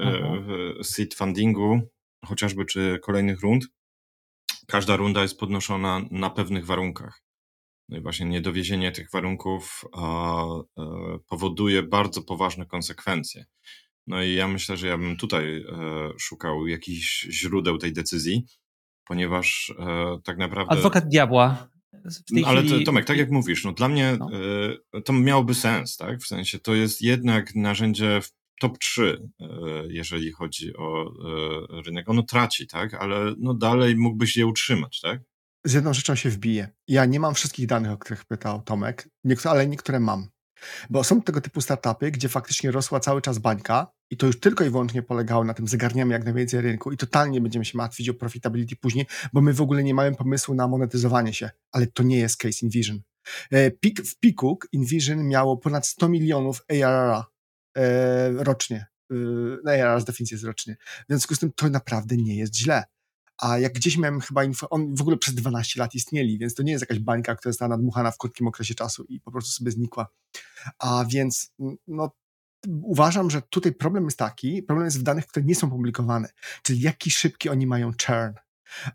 [0.00, 0.44] Mhm.
[0.80, 1.80] w seed fundingu,
[2.24, 3.64] chociażby czy kolejnych rund.
[4.66, 7.22] Każda runda jest podnoszona na pewnych warunkach.
[7.90, 10.00] No i właśnie niedowiezienie tych warunków e,
[11.28, 13.44] powoduje bardzo poważne konsekwencje.
[14.06, 15.64] No i ja myślę, że ja bym tutaj e,
[16.18, 18.46] szukał jakichś źródeł tej decyzji,
[19.04, 20.72] ponieważ e, tak naprawdę.
[20.72, 21.68] Adwokat diabła.
[22.30, 22.78] No, ale chwili...
[22.78, 24.30] to, Tomek, tak jak mówisz, no dla mnie No.
[25.04, 26.20] to miałoby sens, tak?
[26.20, 29.46] W sensie to jest jednak narzędzie w top 3, e,
[29.88, 31.12] jeżeli chodzi o
[31.86, 32.08] rynek.
[32.08, 32.94] Ono traci, tak?
[32.94, 35.20] Ale no dalej mógłbyś je utrzymać, tak?
[35.66, 36.68] Z jedną rzeczą się wbije.
[36.88, 40.28] Ja nie mam wszystkich danych, o których pytał Tomek, niektóre, ale niektóre mam.
[40.90, 44.64] Bo są tego typu startupy, gdzie faktycznie rosła cały czas bańka i to już tylko
[44.64, 48.14] i wyłącznie polegało na tym, zagarniamy jak najwięcej rynku i totalnie będziemy się martwić o
[48.14, 52.18] profitability później, bo my w ogóle nie mamy pomysłu na monetyzowanie się, ale to nie
[52.18, 53.00] jest case InVision.
[53.50, 57.24] E, Pik, w piku InVision miało ponad 100 milionów ARR
[57.76, 58.86] e, rocznie.
[59.10, 59.14] E,
[59.64, 60.76] no ARR z definicji jest rocznie.
[60.80, 62.84] W związku z tym to naprawdę nie jest źle.
[63.40, 66.72] A jak gdzieś miałem chyba on w ogóle przez 12 lat istnieli, więc to nie
[66.72, 70.06] jest jakaś bańka, która została nadmuchana w krótkim okresie czasu i po prostu sobie znikła.
[70.78, 71.52] A więc
[71.88, 72.10] no,
[72.82, 76.28] uważam, że tutaj problem jest taki, problem jest w danych, które nie są publikowane,
[76.62, 78.34] czyli jaki szybki oni mają churn.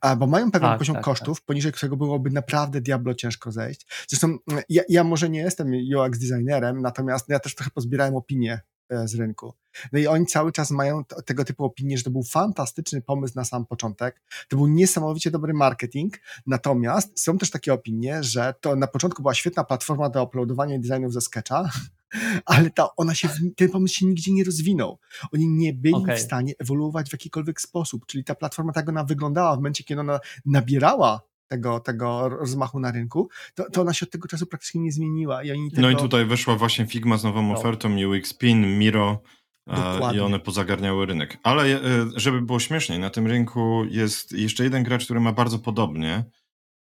[0.02, 4.06] A, bo mają pewien Tak, poziom tak, kosztów, poniżej którego byłoby naprawdę diablo ciężko zejść.
[4.08, 8.62] Zresztą mm, ja, ja może nie jestem UX designerem, natomiast ja też trochę pozbierałem opinie
[8.90, 9.54] z rynku.
[9.92, 13.46] No i oni cały czas mają tego typu opinie, że to był fantastyczny pomysł na
[13.46, 18.88] sam początek, to był niesamowicie dobry marketing, natomiast są też takie opinie, że to na
[18.88, 21.70] początku była świetna platforma do uploadowania designów ze Sketcha,
[22.46, 25.00] ale ta, ona się, ten pomysł się nigdzie nie rozwinął.
[25.34, 26.18] Oni nie byli Okej.
[26.18, 30.02] w stanie ewoluować w jakikolwiek sposób, czyli ta platforma tak ona wyglądała w momencie, kiedy
[30.02, 34.82] ona nabierała tego, tego rozmachu na rynku, to, to ona się od tego czasu praktycznie
[34.82, 35.82] nie zmieniła i oni tego...
[35.82, 37.54] No i tutaj weszła właśnie Figma z nową No.
[37.54, 39.22] ofertą, UX Pin, Miro
[39.68, 40.20] e, Dokładnie.
[40.20, 41.38] i one pozagarniały rynek.
[41.44, 41.80] Ale e,
[42.16, 46.24] żeby było śmieszniej, na tym rynku jest jeszcze jeden gracz, który ma bardzo podobnie,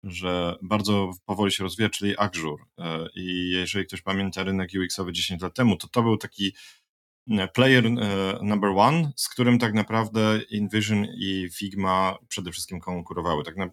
[0.05, 2.64] że bardzo powoli się rozwija, czyli Azure.
[3.14, 6.55] I jeżeli ktoś pamięta rynek UX-owy 10 lat temu, to to był taki
[7.55, 7.91] player e,
[8.43, 13.45] number one, z którym tak naprawdę InVision i Figma przede wszystkim konkurowały.
[13.45, 13.71] Tak na, e,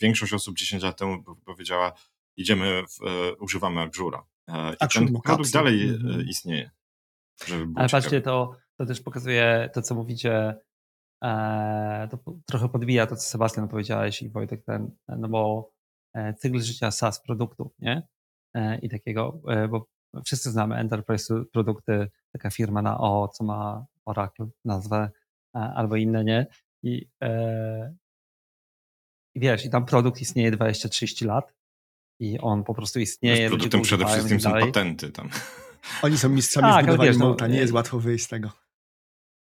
[0.00, 1.92] większość osób 10 lat temu powiedziała,
[2.36, 4.22] idziemy, w, e, używamy Azure'a.
[4.48, 6.20] E, I Azure ten produkt dalej Mhm.
[6.28, 6.70] istnieje.
[7.74, 10.54] Ale patrzcie, to, to też pokazuje to, co mówicie,
[11.24, 15.70] e, to trochę podbija to, co Sebastian powiedziałeś i Wojtek ten, no bo
[16.38, 18.08] cykl życia SaaS produktów, nie?
[18.54, 19.86] E, I takiego, e, bo
[20.24, 25.10] wszyscy znamy enterprise produkty, taka firma na O, co ma Oracle nazwę,
[25.56, 26.46] e, albo inne, nie?
[26.82, 27.94] I, e,
[29.34, 31.54] i wiesz, i tam produkt istnieje 20-30 lat
[32.20, 33.36] i on po prostu istnieje.
[33.36, 34.66] Wiesz, ludzie produktem przede wszystkim są dalej.
[34.66, 35.28] patenty tam.
[36.02, 38.50] Oni są mistrzami Tak, budowaniu wiesz, no, mołta, nie e, jest łatwo wyjść z tego.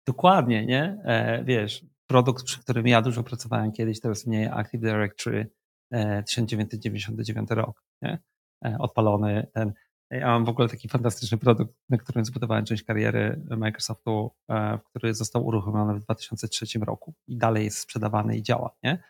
[0.08, 1.02] Dokładnie, nie?
[1.06, 5.50] E, wiesz, produkt, przy którym ja dużo pracowałem kiedyś, to jest mniej Active Directory
[5.92, 8.20] e, 1999 rok, nie?
[8.66, 9.74] E, odpalony ten.
[10.12, 15.14] Ja mam w ogóle taki fantastyczny produkt, na którym zbudowałem część kariery Microsoftu, e, który
[15.14, 19.04] został uruchomiony w 2003 roku i dalej jest sprzedawany i działa, nie?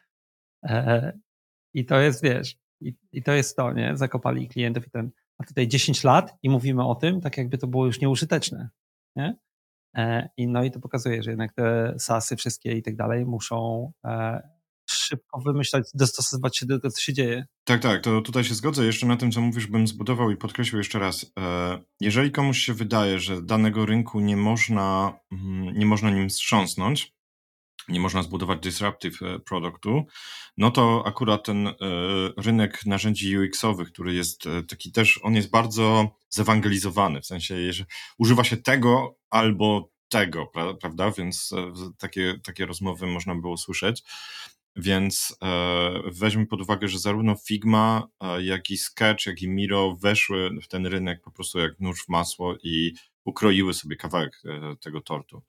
[0.63, 1.13] E,
[1.73, 3.97] I to jest, wiesz, i, i to jest to, nie?
[3.97, 7.67] Zakopali klientów i ten, a tutaj 10 lat i mówimy o tym, tak jakby to
[7.67, 8.69] było już nieużyteczne,
[9.15, 9.37] nie?
[9.97, 13.91] E, I no i to pokazuje, że jednak te SASy wszystkie i tak dalej muszą
[14.05, 14.41] e,
[14.91, 17.45] szybko wymyślać, dostosowywać się do tego, co się dzieje.
[17.63, 18.85] Tak, tak, to tutaj się zgodzę.
[18.85, 21.31] Jeszcze na tym, co mówisz, bym zbudował i podkreślił jeszcze raz.
[21.39, 27.13] E, Jeżeli komuś się wydaje, że danego rynku nie można, mm, nie można nim wstrząsnąć,
[27.89, 30.05] nie można zbudować disruptive e, produktu,
[30.57, 31.73] no to akurat ten e,
[32.37, 37.85] rynek narzędzi UX-owych, który jest taki też, on jest bardzo zewangelizowany, w sensie, że
[38.17, 41.11] używa się tego albo tego, pra- prawda?
[41.11, 41.51] Więc
[41.97, 44.03] takie, takie rozmowy można było słyszeć.
[44.79, 49.95] Więc e, weźmy pod uwagę, że zarówno Figma, e, jak i Sketch, jak i Miro
[49.95, 52.93] weszły w ten rynek po prostu jak nóż w masło i
[53.25, 55.41] ukroiły sobie kawałek e, tego tortu.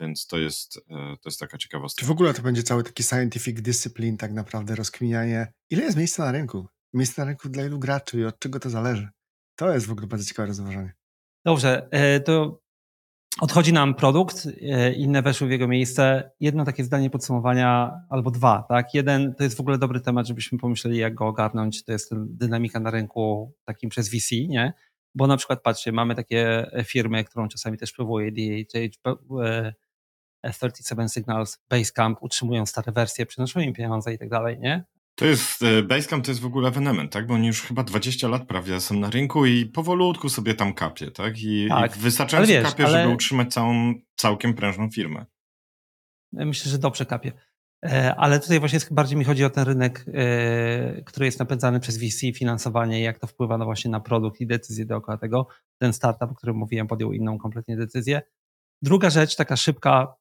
[0.00, 2.06] Więc to jest, e, to jest taka Czy ciekawostka.
[2.06, 6.32] w ogóle to będzie cały taki scientific discipline tak naprawdę rozkminianie, ile jest miejsca na
[6.32, 6.68] rynku?
[6.94, 9.08] Miejsca na rynku dla ilu graczy i od czego to zależy?
[9.56, 10.92] To jest w ogóle bardzo ciekawe rozważanie.
[11.44, 12.60] Dobrze, e, to
[13.40, 16.30] odchodzi nam produkt, e, inne weszły w jego miejsce.
[16.40, 18.94] Jedno takie zdanie podsumowania, albo dwa, tak?
[18.94, 21.84] Jeden, to jest w ogóle dobry temat, żebyśmy pomyśleli, jak go ogarnąć.
[21.84, 24.72] To jest dynamika na rynku takim przez VC, nie?
[25.14, 29.18] Bo na przykład, patrzcie, mamy takie firmy, którą czasami też przywołuje DHH,
[30.42, 34.84] e, 37 Signals, Basecamp, utrzymują stare wersje, przynoszą im pieniądze i tak dalej, nie?
[35.20, 37.26] To jest, e, Basecamp to jest w ogóle ewenement, tak?
[37.26, 41.10] Bo oni już chyba 20 lat prawie są na rynku i powolutku sobie tam kapie,
[41.10, 41.38] tak?
[41.38, 45.26] I, Tak, i wystarczająco wiesz, kapie, ale- żeby utrzymać całą, całkiem prężną firmę.
[46.32, 47.32] Myślę, że dobrze kapie.
[47.84, 51.98] E, Ale tutaj właśnie bardziej mi chodzi o ten rynek, e, który jest napędzany przez
[51.98, 55.46] VC, finansowanie i jak to wpływa no właśnie na produkt i decyzje dookoła tego.
[55.78, 58.22] Ten startup, o którym mówiłem, podjął inną kompletnie decyzję.
[58.82, 60.14] Druga rzecz, taka szybka,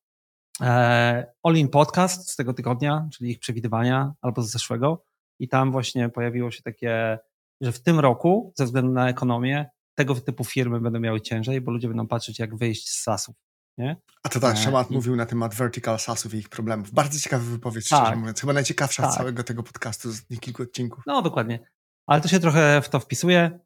[1.44, 5.04] All In Podcast z tego tygodnia, czyli ich przewidywania albo z zeszłego
[5.40, 7.20] i tam właśnie pojawiło się takie,
[7.62, 11.72] że w tym roku ze względu na ekonomię tego typu firmy będą miały ciężej, bo
[11.72, 13.36] ludzie będą patrzeć jak wyjść z SaaS-ów.
[13.78, 13.98] Nie?
[14.24, 16.92] A to tak, E, Szamat i- mówił na temat vertical SaaSów i ich problemów.
[16.92, 18.00] Bardzo ciekawa wypowiedź, Tak.
[18.02, 18.42] szczerze mówiąc.
[18.42, 19.12] Chyba najciekawsza Tak.
[19.12, 21.04] z całego tego podcastu, z kilku odcinków.
[21.08, 21.60] No, dokładnie.
[22.08, 23.60] Ale to się trochę w to wpisuje.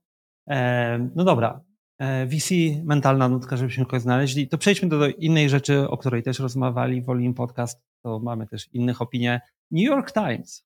[0.49, 1.62] E, No dobra.
[2.03, 2.49] E, VC,
[2.83, 4.47] mentalna nutka, żebyśmy kogoś znaleźli.
[4.47, 7.83] To przejdźmy do, do innej rzeczy, o której też rozmawiali w Olim Podcast.
[8.01, 9.41] To mamy też innych opinie.
[9.71, 10.65] New York Times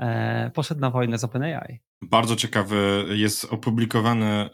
[0.00, 1.80] e, poszedł na wojnę z OpenAI.
[2.02, 4.50] Bardzo ciekawy jest opublikowany, e,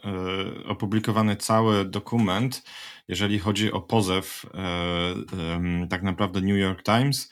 [0.67, 2.63] opublikowany cały dokument,
[3.07, 4.45] jeżeli chodzi o pozew
[5.89, 7.31] tak naprawdę New York Times.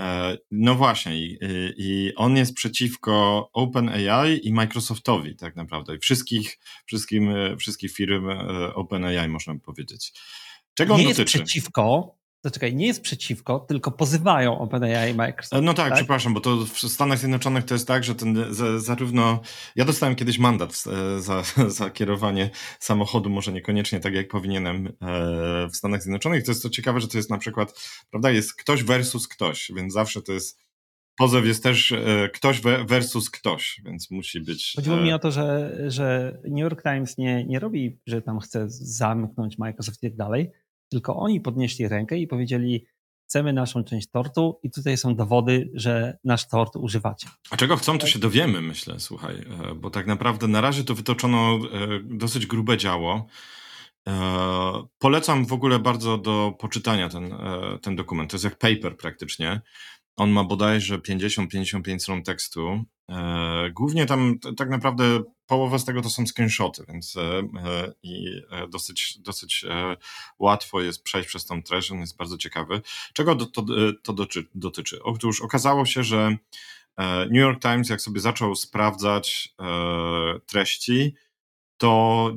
[0.00, 1.38] E, No właśnie, i,
[1.76, 5.94] i on jest przeciwko OpenAI i Microsoftowi tak naprawdę.
[5.96, 10.12] I Wszystkich, wszystkim, wszystkich firm e, OpenAI można powiedzieć.
[10.74, 11.38] Czego on Nie jest dotyczy?
[11.38, 15.62] przeciwko, Zaczekaj, nie jest przeciwko, tylko pozywają OpenAI i Microsoft.
[15.62, 15.98] No tak, tak?
[15.98, 19.40] przepraszam, bo to w Stanach Zjednoczonych to jest tak, że ten za, zarówno.
[19.76, 21.42] Ja dostałem kiedyś mandat e, za,
[21.78, 24.92] za kierowanie samochodu, może niekoniecznie tak jak powinienem e,
[25.68, 26.44] w Stanach Zjednoczonych.
[26.44, 27.80] To jest to ciekawe, że to jest na przykład,
[28.10, 30.66] prawda, jest ktoś versus ktoś, więc zawsze to jest.
[31.18, 34.72] Pozew jest też e, ktoś versus ktoś, więc musi być.
[34.76, 38.64] Chodziło mi o to, że, że New York Times nie, nie robi, że tam chce
[38.68, 40.50] zamknąć Microsoft i tak dalej,
[40.88, 42.86] tylko oni podnieśli rękę i powiedzieli:
[43.28, 47.28] Chcemy naszą część tortu, i tutaj są dowody, że nasz tort używacie.
[47.50, 49.44] A czego chcą, to się dowiemy, myślę, słuchaj,
[49.76, 51.58] bo tak naprawdę na razie to wytoczono
[52.04, 53.26] dosyć grube działo.
[54.98, 57.34] Polecam w ogóle bardzo do poczytania ten,
[57.82, 58.30] ten dokument.
[58.30, 59.60] To jest jak paper praktycznie.
[60.16, 62.84] On ma bodajże 50-55 stron tekstu.
[63.10, 68.42] E, głównie tam tak naprawdę połowa z tego to są screenshoty, więc e, e, i
[68.70, 69.64] dosyć, dosyć
[70.38, 72.82] łatwo jest przejść przez tą treść, on jest bardzo ciekawy.
[73.12, 73.64] Czego to,
[74.02, 74.12] to
[74.54, 75.02] dotyczy?
[75.02, 76.36] Otóż okazało się, że
[76.98, 79.54] New York Times, jak sobie zaczął sprawdzać
[80.46, 81.14] treści,
[81.76, 82.32] to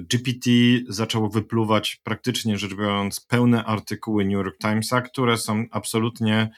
[0.00, 0.50] GPT
[0.88, 6.50] zaczęło wypluwać praktycznie rzecz biorąc pełne artykuły New York Timesa, które są absolutnie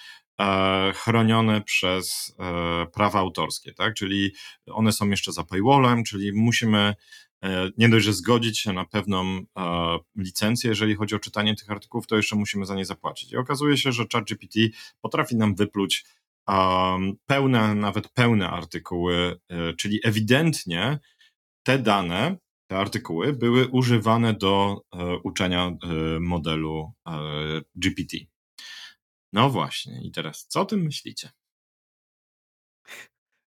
[0.94, 3.94] chronione przez e, prawa autorskie, tak?
[3.94, 4.32] Czyli
[4.66, 6.94] one są jeszcze za paywallem, czyli musimy
[7.44, 9.44] e, nie dość, że zgodzić się na pewną
[10.16, 13.32] licencję, jeżeli chodzi o czytanie tych artykułów, to jeszcze musimy za nie zapłacić.
[13.32, 14.58] I okazuje się, że ChatGPT
[15.00, 16.04] potrafi nam wypluć
[17.26, 19.40] pełne, nawet pełne artykuły,
[19.78, 20.98] czyli ewidentnie
[21.62, 22.36] te dane,
[22.70, 24.82] te artykuły były używane do
[25.22, 25.72] uczenia
[26.20, 26.92] modelu
[27.76, 28.16] GPT.
[29.32, 31.30] No właśnie, i teraz co o tym myślicie?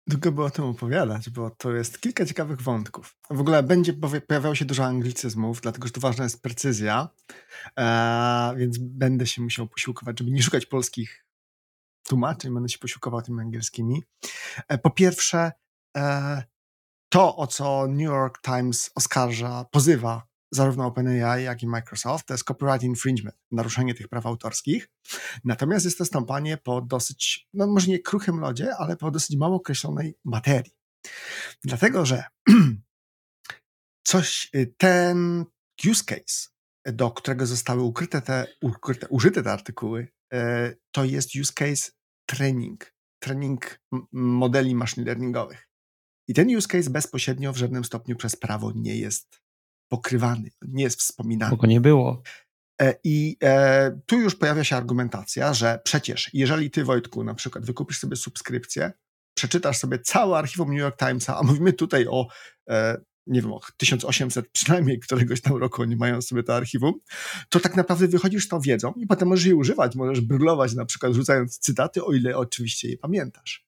[0.07, 3.17] Długo by o tym opowiadać, bo to jest kilka ciekawych wątków.
[3.29, 3.93] W ogóle będzie
[4.27, 7.09] pojawiało się dużo anglicyzmów, dlatego że tu ważna jest precyzja,
[7.79, 11.25] e, więc będę się musiał posiłkować, żeby nie szukać polskich
[12.07, 14.03] tłumaczeń, będę się posiłkował tymi angielskimi.
[14.67, 15.51] E, po pierwsze,
[15.97, 16.43] e,
[17.09, 22.43] to, o co New York Times oskarża, pozywa zarówno OpenAI, jak i Microsoft, to jest
[22.43, 24.89] copyright infringement, naruszenie tych praw autorskich.
[25.43, 29.55] Natomiast jest to stąpanie po dosyć, no może nie kruchym lodzie, ale po dosyć mało
[29.55, 30.75] określonej materii.
[31.63, 32.23] Dlatego, że
[34.03, 35.45] coś, y, ten
[35.91, 36.49] use case,
[36.85, 40.37] do którego zostały ukryte te, ukryte, użyte te artykuły, y,
[40.91, 41.91] to jest use case
[42.25, 43.79] training, training
[44.11, 45.69] modeli machine learningowych.
[46.27, 49.44] I ten use case bezpośrednio w żadnym stopniu przez prawo nie jest
[49.89, 51.51] pokrywany, nie jest wspominany.
[51.51, 52.21] Bo go nie było.
[52.81, 57.65] E, I e, tu już pojawia się argumentacja, że przecież jeżeli ty, Wojtku, na przykład
[57.65, 58.91] wykupisz sobie subskrypcję,
[59.37, 62.27] przeczytasz sobie całe archiwum New York Timesa, a mówimy tutaj o,
[62.69, 66.93] e, nie wiem, o 1800 przynajmniej któregoś tam roku oni mają sobie to archiwum,
[67.49, 70.85] to tak naprawdę wychodzisz z tą wiedzą i potem możesz je używać, możesz brylować na
[70.85, 73.65] przykład rzucając cytaty, o ile oczywiście je pamiętasz.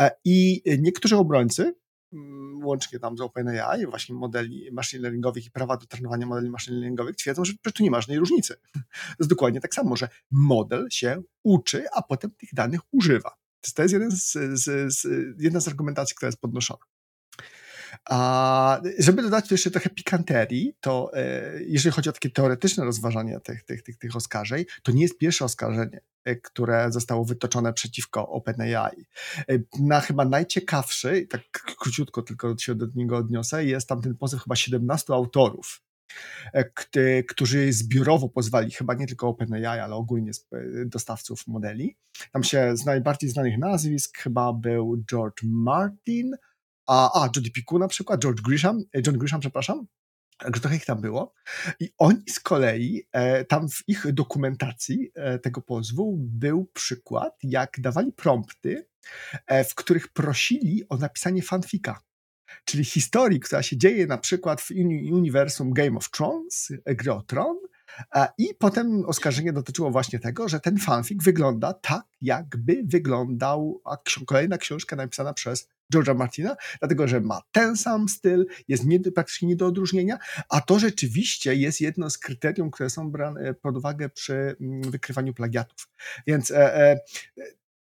[0.00, 1.74] E, I niektórzy obrońcy
[2.62, 7.16] łącznie tam z OpenAI, właśnie modeli machine learningowych i prawa do trenowania modeli machine learningowych,
[7.16, 8.56] twierdzą, że tu nie ma żadnej różnicy.
[8.72, 13.30] To jest dokładnie tak samo, że model się uczy, a potem tych danych używa.
[13.74, 15.06] To jest jeden z, z, z,
[15.38, 16.80] jedna z argumentacji, która jest podnoszona.
[18.10, 23.40] A żeby dodać tu jeszcze trochę pikanterii, to e, jeżeli chodzi o takie teoretyczne rozważanie
[23.40, 28.28] tych, tych, tych, tych oskarżeń, to nie jest pierwsze oskarżenie, e, które zostało wytoczone przeciwko
[28.28, 29.06] OpenAI.
[29.48, 31.42] E, na chyba najciekawszy, tak
[31.78, 35.82] króciutko tylko się do niego odniosę, jest tam ten pozew chyba 17 autorów,
[37.28, 40.30] którzy zbiorowo pozwali, chyba nie tylko OpenAI, ale ogólnie
[40.86, 41.96] dostawców modeli.
[42.32, 46.36] Tam się z najbardziej znanych nazwisk chyba był George Martin,
[46.86, 49.86] a, a Jody Piku na przykład, George Grisham, e, John Grisham, przepraszam,
[50.38, 51.34] Także trochę ich tam było.
[51.80, 57.80] I oni z kolei, e, tam w ich dokumentacji e, tego pozwu był przykład, jak
[57.80, 58.86] dawali prompty,
[59.46, 62.02] e, w których prosili o napisanie fanfika.
[62.64, 64.70] Czyli historii, która się dzieje na przykład w
[65.12, 67.56] uniwersum Game of Thrones, e, gry o tron,
[68.38, 73.82] i potem oskarżenie dotyczyło właśnie tego, że ten fanfic wygląda tak, jakby wyglądał
[74.26, 79.48] kolejna książka napisana przez George'a Martina, dlatego że ma ten sam styl, jest nie, praktycznie
[79.48, 80.18] nie do odróżnienia,
[80.48, 85.34] a to rzeczywiście jest jedno z kryterium, które są brane pod uwagę przy mm, wykrywaniu
[85.34, 85.88] plagiatów.
[86.26, 87.00] Więc e, e,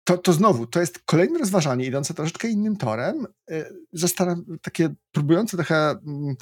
[0.04, 3.70] to, to znowu, to jest kolejne rozważanie idące troszeczkę innym torem, e,
[4.62, 6.36] takie próbujące trochę mm,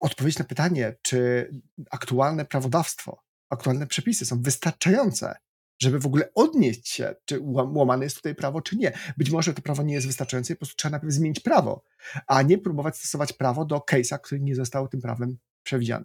[0.00, 1.50] odpowiedzieć na pytanie, czy
[1.90, 5.34] aktualne prawodawstwo, aktualne przepisy są wystarczające,
[5.78, 7.40] żeby w ogóle odnieść się, czy
[7.74, 8.92] łamane jest tutaj prawo, czy nie.
[9.16, 11.82] Być może to prawo nie jest wystarczające i po prostu trzeba najpierw zmienić prawo,
[12.26, 16.04] a nie próbować stosować prawo do case'a, który nie został tym prawem przewidziany.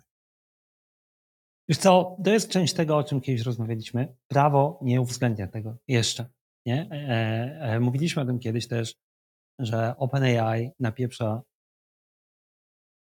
[1.70, 4.16] Wiesz co, to jest część tego, o czym kiedyś rozmawialiśmy.
[4.28, 6.26] Prawo nie uwzględnia tego jeszcze.
[6.66, 6.88] Nie?
[6.92, 6.96] E,
[7.62, 8.96] e, mówiliśmy o tym kiedyś też,
[9.60, 11.42] że OpenAI napieprza,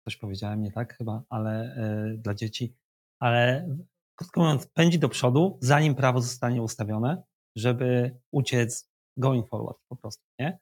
[0.04, 2.74] coś powiedziałem nie tak chyba, ale e, dla dzieci,
[3.20, 3.68] ale
[4.22, 7.22] krótko mówiąc, pędzi do przodu, zanim prawo zostanie ustawione,
[7.56, 10.58] żeby uciec going forward po prostu, nie?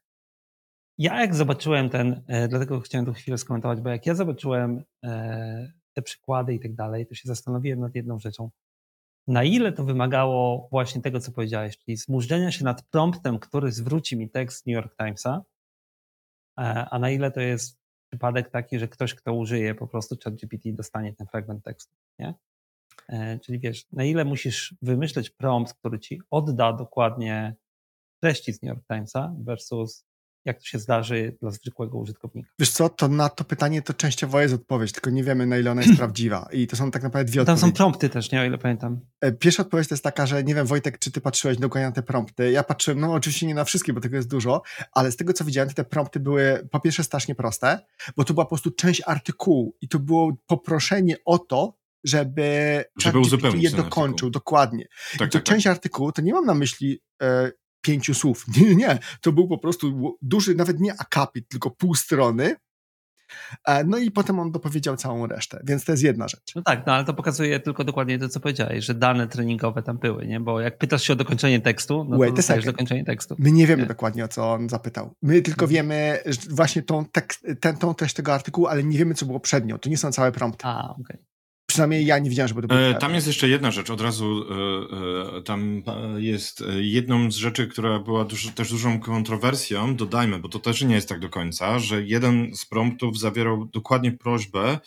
[0.98, 5.72] Ja jak zobaczyłem ten, e, dlatego chciałem tu chwilę skomentować, bo jak ja zobaczyłem e,
[5.94, 8.50] te przykłady i tak dalej, to się zastanowiłem nad jedną rzeczą.
[9.26, 14.16] Na ile to wymagało właśnie tego, co powiedziałeś, czyli zmurzenia się nad promptem, który zwróci
[14.16, 15.44] mi tekst New York Timesa,
[16.58, 17.80] e, a na ile to jest
[18.12, 22.34] przypadek taki, że ktoś, kto użyje po prostu ChatGPT dostanie ten fragment tekstu, nie?
[23.44, 27.56] Czyli wiesz, na ile musisz wymyśleć prompt, który ci odda dokładnie
[28.22, 30.04] treści z New York Timesa versus
[30.44, 32.50] jak to się zdarzy dla zwykłego użytkownika.
[32.58, 35.70] Wiesz co, to na to pytanie to częściowo jest odpowiedź, tylko nie wiemy na ile
[35.70, 37.60] ona jest prawdziwa i to są tak naprawdę dwie Tam odpowiedzi.
[37.60, 39.00] są prompty też, nie o ile pamiętam.
[39.20, 41.92] E, Pierwsza odpowiedź to jest taka, że nie wiem Wojtek, czy ty patrzyłeś dokładnie na
[41.92, 42.50] te prompty.
[42.50, 45.44] Ja patrzyłem, no oczywiście nie na wszystkie, bo tego jest dużo, ale z tego co
[45.44, 47.78] widziałem, to te prompty były po pierwsze strasznie proste,
[48.16, 53.18] bo to była po prostu część artykułu i to było poproszenie o to, żeby, Żeby
[53.18, 54.30] uzupełnić je dokończył, artykuł.
[54.30, 54.84] dokładnie.
[54.88, 55.42] Tak, I to tak, tak.
[55.44, 58.44] część artykułu, to nie mam na myśli e, pięciu słów.
[58.60, 58.98] Nie, nie.
[59.20, 62.56] To był po prostu duży, nawet nie akapit, tylko pół strony.
[63.66, 66.54] E, no i potem on dopowiedział całą resztę, więc to jest jedna rzecz.
[66.56, 69.98] No tak, no ale to pokazuje tylko dokładnie to, co powiedziałeś, że dane treningowe tam
[69.98, 70.40] były, nie?
[70.40, 73.36] Bo jak pytasz się o dokończenie tekstu, no Wait to dostajesz dokończenie tekstu.
[73.38, 73.88] My nie wiemy Nie.
[73.88, 75.14] dokładnie o co on zapytał.
[75.22, 75.70] My tylko Mhm.
[75.74, 76.18] wiemy
[76.50, 79.78] właśnie tą, tekst, ten, tą treść tego artykułu, ale nie wiemy, co było przed nią.
[79.78, 80.64] To nie są całe prompty.
[80.66, 81.16] A, okej.
[81.70, 82.80] Przynajmniej ja nie widziałem, żeby to było.
[82.80, 84.44] E, Tam jest jeszcze jedna rzecz, od razu
[85.34, 85.82] e, e, tam
[86.16, 90.94] jest jedną z rzeczy, która była duż, też dużą kontrowersją, dodajmy, bo to też nie
[90.94, 94.78] jest tak do końca, że jeden z promptów zawierał dokładnie prośbę,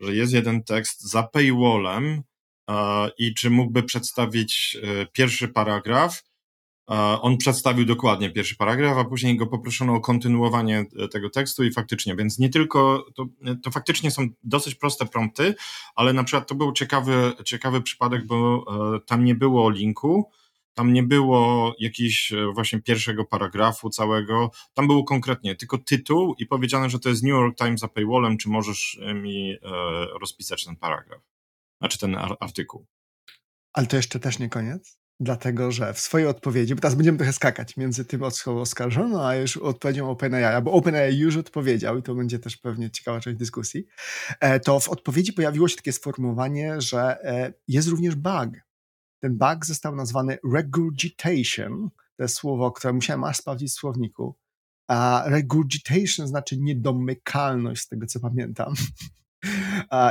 [0.00, 2.22] że jest jeden tekst za paywallem
[2.70, 6.22] e, i czy mógłby przedstawić e, pierwszy paragraf.
[6.90, 11.64] E, On przedstawił dokładnie pierwszy paragraf, a później go poproszono o kontynuowanie e, tego tekstu
[11.64, 13.26] i faktycznie, więc nie tylko, to,
[13.62, 15.54] to faktycznie są dosyć proste prompty,
[15.94, 18.64] ale na przykład to był ciekawy, ciekawy przypadek, bo
[18.96, 20.30] e, tam nie było linku,
[20.74, 26.46] tam nie było jakiegoś e, właśnie pierwszego paragrafu całego, tam było konkretnie tylko tytuł i
[26.46, 29.58] powiedziane, że to jest New York Times za paywallem, czy możesz e, mi e,
[30.20, 31.20] rozpisać ten paragraf,
[31.78, 32.86] znaczy ten ar- artykuł.
[33.72, 37.32] Ale to jeszcze też nie koniec, dlatego że w swojej odpowiedzi, bo teraz będziemy trochę
[37.32, 42.02] skakać między tym, o co oskarżono, a już odpowiedzią OpenAI, bo OpenAI już odpowiedział i
[42.02, 43.86] to będzie też pewnie ciekawa część dyskusji,
[44.40, 48.50] e, to w odpowiedzi pojawiło się takie sformułowanie, że e, jest również bug.
[49.20, 54.36] Ten bug został nazwany regurgitation, to jest słowo, które musiałem aż sprawdzić w słowniku,
[54.88, 58.74] a regurgitation znaczy niedomykalność, z tego co pamiętam.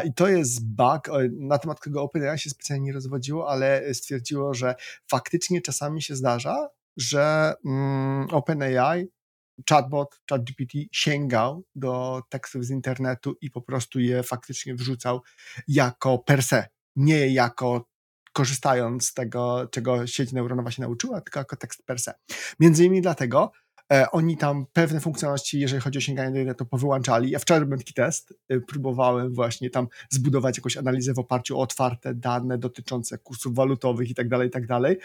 [0.05, 4.75] I to jest bug, na temat którego OpenAI się specjalnie nie rozwodziło, ale stwierdziło, że
[5.07, 9.07] faktycznie czasami się zdarza, że mm, OpenAI,
[9.69, 15.21] chatbot, ChatGPT sięgał do tekstów z internetu i po prostu je faktycznie wrzucał
[15.67, 17.89] jako per se, nie jako
[18.33, 22.13] korzystając z tego, czego sieć neuronowa się nauczyła, tylko jako tekst per se.
[22.59, 23.51] Między innymi dlatego,
[24.11, 27.31] oni tam pewne funkcjonalności, jeżeli chodzi o sięganie do internetu, powyłączali.
[27.31, 31.61] Ja wczoraj robiłem taki test, y, próbowałem właśnie tam zbudować jakąś analizę w oparciu o
[31.61, 34.97] otwarte dane dotyczące kursów walutowych i tak dalej, i tak dalej.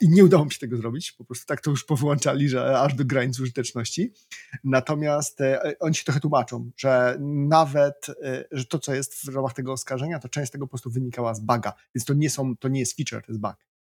[0.00, 2.94] I nie udało mi się tego zrobić, po prostu tak to już powyłączali, że aż
[2.94, 4.12] do granic użyteczności.
[4.64, 7.16] Natomiast e, oni się trochę tłumaczą, że
[7.48, 10.90] nawet, e, że to, co jest w ramach tego oskarżenia, to część tego po prostu
[10.90, 13.73] wynikała z buga, więc to nie, są, to nie jest feature, to jest bug.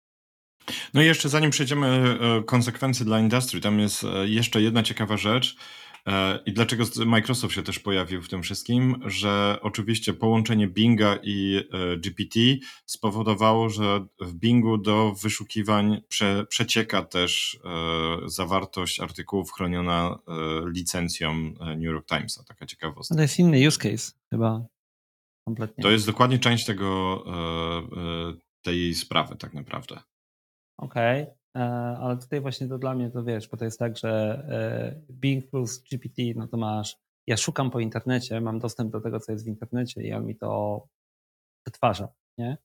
[0.94, 5.18] No i jeszcze zanim przejdziemy e, konsekwencje dla industry, tam jest e, jeszcze jedna ciekawa
[5.18, 5.56] rzecz
[6.08, 11.64] e, i dlaczego Microsoft się też pojawił w tym wszystkim, że oczywiście połączenie Binga i
[11.74, 12.40] e, GPT
[12.86, 20.32] spowodowało, że w Bingu do wyszukiwań prze, przecieka też e, zawartość artykułów chroniona e,
[20.70, 22.44] licencją e, New York Timesa.
[22.44, 23.16] Taka ciekawostka.
[23.16, 24.66] To jest inny use case chyba
[25.46, 25.82] kompletnie.
[25.84, 30.02] To jest dokładnie część tego, e, e, tej sprawy tak naprawdę.
[30.82, 31.28] Okej,
[31.58, 31.60] e,
[32.00, 34.10] ale tutaj właśnie to dla mnie to wiesz, bo to jest tak, że
[35.10, 39.20] e, Bing plus GPT, no to masz, ja szukam po internecie, mam dostęp do tego,
[39.20, 40.82] co jest w internecie i on mi to
[41.66, 42.08] przetwarza,
[42.38, 42.58] nie?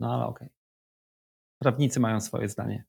[0.00, 0.48] No ale okej.
[1.62, 2.84] Prawnicy mają swoje zdanie.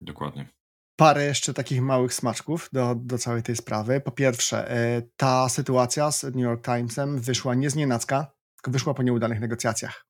[0.00, 0.48] Dokładnie.
[0.96, 4.00] parę jeszcze takich małych smaczków do, do całej tej sprawy.
[4.00, 8.94] Po pierwsze, e, ta sytuacja z New York Timesem wyszła nie z nienacka, tylko wyszła
[8.94, 10.06] po nieudanych negocjacjach.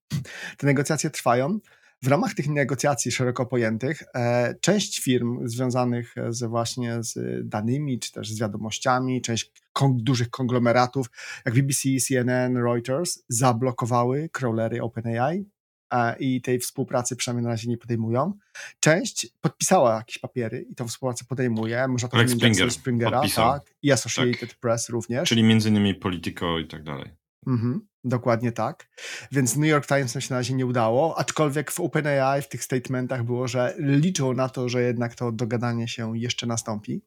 [0.59, 1.59] Te negocjacje trwają.
[2.03, 7.19] W ramach tych negocjacji szeroko pojętych e, część firm związanych z właśnie z
[7.49, 11.07] danymi, czy też z wiadomościami, część kon- dużych konglomeratów,
[11.47, 15.45] jak BBC, CNN, Reuters, zablokowały crawlery OpenAI
[15.93, 18.33] e, i tej współpracy przynajmniej na razie nie podejmują.
[18.81, 21.89] Część podpisała jakieś papiery i tą współpracę podejmuje.
[21.89, 23.53] Można to Rex Springer Springera, podpisał.
[23.53, 25.29] tak, i Associated Press również.
[25.29, 27.11] Czyli między innymi Politico i tak dalej.
[27.47, 28.89] Mhm, dokładnie tak.
[29.33, 33.25] Więc New York Times się na razie nie udało, aczkolwiek w OpenAI w tych statementach
[33.25, 37.03] było, że liczą na to, że jednak to dogadanie się jeszcze nastąpi.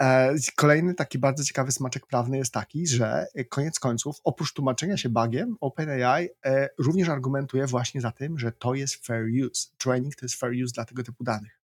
[0.00, 5.08] E, Kolejny taki bardzo ciekawy smaczek prawny jest taki, że koniec końców, oprócz tłumaczenia się
[5.08, 9.68] bugiem, OpenAI e, również argumentuje właśnie za tym, że to jest fair use.
[9.78, 11.63] Training to jest fair use dla tego typu danych.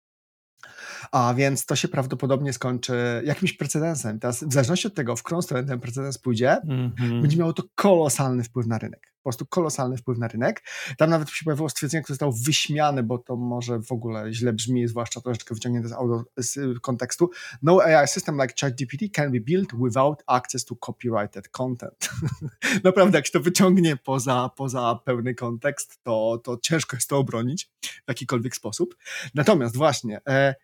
[1.15, 4.19] A więc to się prawdopodobnie skończy jakimś precedensem.
[4.19, 7.21] Teraz, w zależności od tego, w którą stronę ten precedens pójdzie, Mhm.
[7.21, 9.13] będzie miało to kolosalny wpływ na rynek.
[9.17, 10.63] Po prostu kolosalny wpływ na rynek.
[10.97, 14.87] Tam nawet się pojawiło stwierdzenie, które zostało wyśmiane, bo to może w ogóle źle brzmi,
[14.87, 15.95] zwłaszcza troszeczkę wyciągnięte z,
[16.37, 17.29] z y, kontekstu.
[17.61, 22.09] No AI system like ChatGPT can be built without access to copyrighted content.
[22.83, 27.71] Naprawdę, jak się to wyciągnie poza, poza pełny kontekst, to, to ciężko jest to obronić
[27.83, 28.95] w jakikolwiek sposób.
[29.35, 30.55] Natomiast właśnie, e,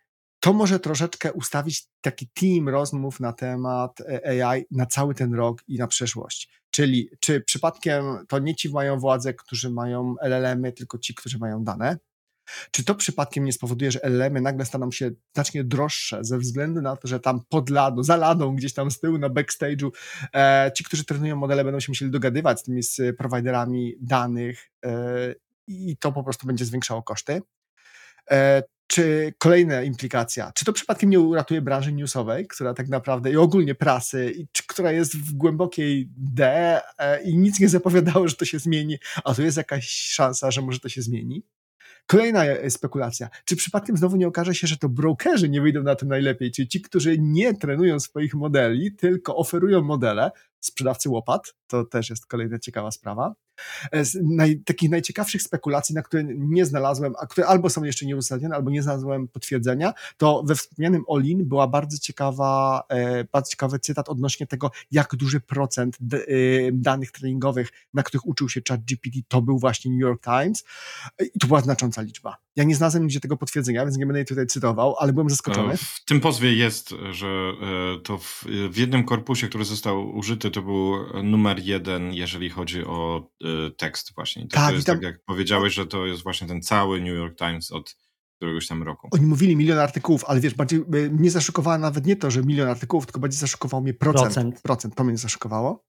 [0.42, 5.62] to może troszeczkę ustawić taki team rozmów na temat e, AI na cały ten rok
[5.68, 6.48] i na przyszłość.
[6.70, 11.64] Czyli czy przypadkiem to nie ci mają władzę, którzy mają LLM-y, tylko ci, którzy mają
[11.64, 11.98] dane?
[12.70, 16.96] Czy to przypadkiem nie spowoduje, że LLM-y nagle staną się znacznie droższe ze względu na
[16.96, 19.90] to, że tam pod ladą, za ladą, gdzieś tam z tyłu na backstage'u
[20.34, 25.34] e, ci, którzy trenują modele będą się musieli dogadywać z tymi z prowajderami danych e,
[25.66, 27.42] i to po prostu będzie zwiększało koszty?
[28.92, 33.74] Czy kolejna implikacja, czy to przypadkiem nie uratuje branży newsowej, która tak naprawdę i ogólnie
[33.74, 36.46] prasy, i, czy, która jest w głębokiej D
[36.98, 40.62] e, i nic nie zapowiadało, że to się zmieni, a tu jest jakaś szansa, że
[40.62, 41.42] może to się zmieni?
[42.06, 43.28] Kolejna e, spekulacja.
[43.44, 46.50] Czy przypadkiem znowu nie okaże się, że to brokerzy nie wyjdą na tym najlepiej?
[46.50, 50.30] Czyli ci, którzy nie trenują swoich modeli, tylko oferują modele,
[50.60, 53.34] sprzedawcy łopat, to też jest kolejna ciekawa sprawa.
[53.92, 58.06] E, Z naj, takich najciekawszych spekulacji, na które nie znalazłem, a które albo są jeszcze
[58.06, 63.78] nieuzasadnione, albo nie znalazłem potwierdzenia, to we wspomnianym Olin była bardzo ciekawa, e, bardzo ciekawy
[63.78, 66.16] cytat odnośnie tego, jak duży procent e,
[66.72, 70.64] danych treningowych, na których uczył się ChatGPT, to był właśnie New York Times
[71.34, 72.36] i to była znacząca liczba.
[72.56, 75.76] Ja nie znalazłem nigdzie tego potwierdzenia, więc nie będę jej tutaj cytował, ale byłem zaskoczony.
[75.76, 77.52] W tym pozwie jest, że
[78.04, 83.30] to w, w jednym korpusie, który został użyty, to był numer jeden, jeżeli chodzi o
[83.76, 84.42] tekst właśnie.
[84.42, 87.14] To, Tak, to jest tam- tak, jak powiedziałeś, że to jest właśnie ten cały New
[87.14, 87.96] York Times od
[88.36, 89.08] któregoś tam roku.
[89.10, 92.68] Oni mówili milion artykułów, ale wiesz, bardziej e, mnie zaszokowało nawet nie to, że milion
[92.68, 94.22] artykułów, tylko bardziej zaszokował mnie procent.
[94.24, 94.60] Procent.
[94.62, 95.84] Procent, to mnie zaszokowało.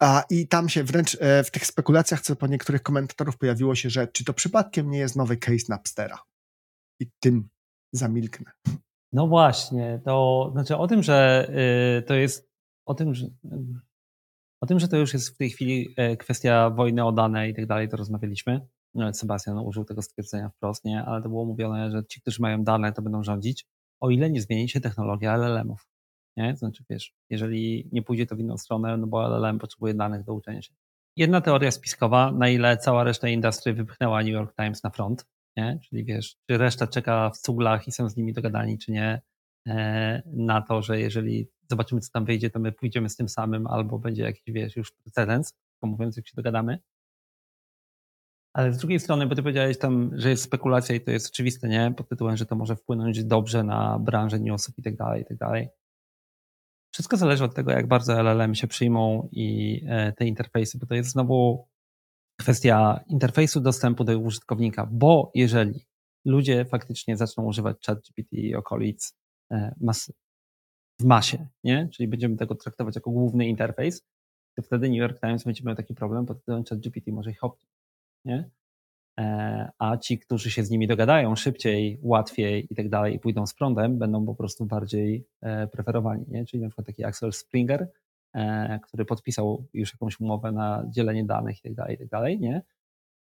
[0.00, 3.90] A, I tam się wręcz e, w tych spekulacjach, co po niektórych komentatorów pojawiło się,
[3.90, 6.18] że czy to przypadkiem nie jest nowy case Napstera.
[7.00, 7.48] I tym
[7.92, 8.52] zamilknę.
[9.12, 11.48] No właśnie, to znaczy o tym, że
[11.98, 12.50] y, to jest
[12.86, 13.26] o tym, że
[14.60, 17.54] o tym, że to już jest w tej chwili e, kwestia wojny o dane i
[17.54, 18.60] tak dalej, to rozmawialiśmy.
[19.12, 21.04] Sebastian użył tego stwierdzenia wprost, nie?
[21.04, 23.66] ale to było mówione, że ci, którzy mają dane, to będą rządzić,
[24.00, 25.88] o ile nie zmieni się technologia LLM-ów.
[26.36, 26.56] Nie?
[26.56, 30.34] Znaczy, wiesz, jeżeli nie pójdzie to w inną stronę, no bo LLM potrzebuje danych do
[30.34, 30.74] uczenia się.
[31.16, 35.78] Jedna teoria spiskowa, na ile cała reszta industry wypchnęła New York Times na front, nie?
[35.82, 39.22] czyli wiesz, czy reszta czeka w cuglach i są z nimi dogadani, czy nie,
[40.26, 43.98] na to, że jeżeli zobaczymy, co tam wyjdzie, to my pójdziemy z tym samym, albo
[43.98, 46.78] będzie jakiś, wiesz, już precedens, mówiąc, jak się dogadamy.
[48.52, 51.68] Ale z drugiej strony, bo ty powiedziałeś tam, że jest spekulacja i to jest oczywiste,
[51.68, 51.94] nie?
[51.96, 55.36] Pod tytułem, że to może wpłynąć dobrze na branżę newsów i tak dalej, i tak
[55.36, 55.68] dalej.
[56.92, 60.94] Wszystko zależy od tego, jak bardzo LLM się przyjmą i e, te interfejsy, bo to
[60.94, 61.68] jest znowu
[62.40, 65.86] kwestia interfejsu dostępu do użytkownika, bo jeżeli
[66.24, 69.19] ludzie faktycznie zaczną używać ChatGPT i okolic
[69.52, 70.12] e, mas
[71.00, 71.88] w masie, nie?
[71.92, 74.02] czyli będziemy tego traktować jako główny interfejs,
[74.56, 77.72] to wtedy New York Times będzie miał taki problem pod tytułem ChatGPT może ich opchnąć.
[78.24, 78.50] Nie?
[79.20, 83.46] E, A ci, którzy się z nimi dogadają szybciej, łatwiej i tak dalej i pójdą
[83.46, 86.24] z prądem, będą po prostu bardziej e, preferowani.
[86.28, 86.44] Nie?
[86.44, 87.88] Czyli na przykład taki Axel Springer,
[88.82, 92.62] który podpisał już jakąś umowę na dzielenie danych i tak dalej, i tak dalej, nie?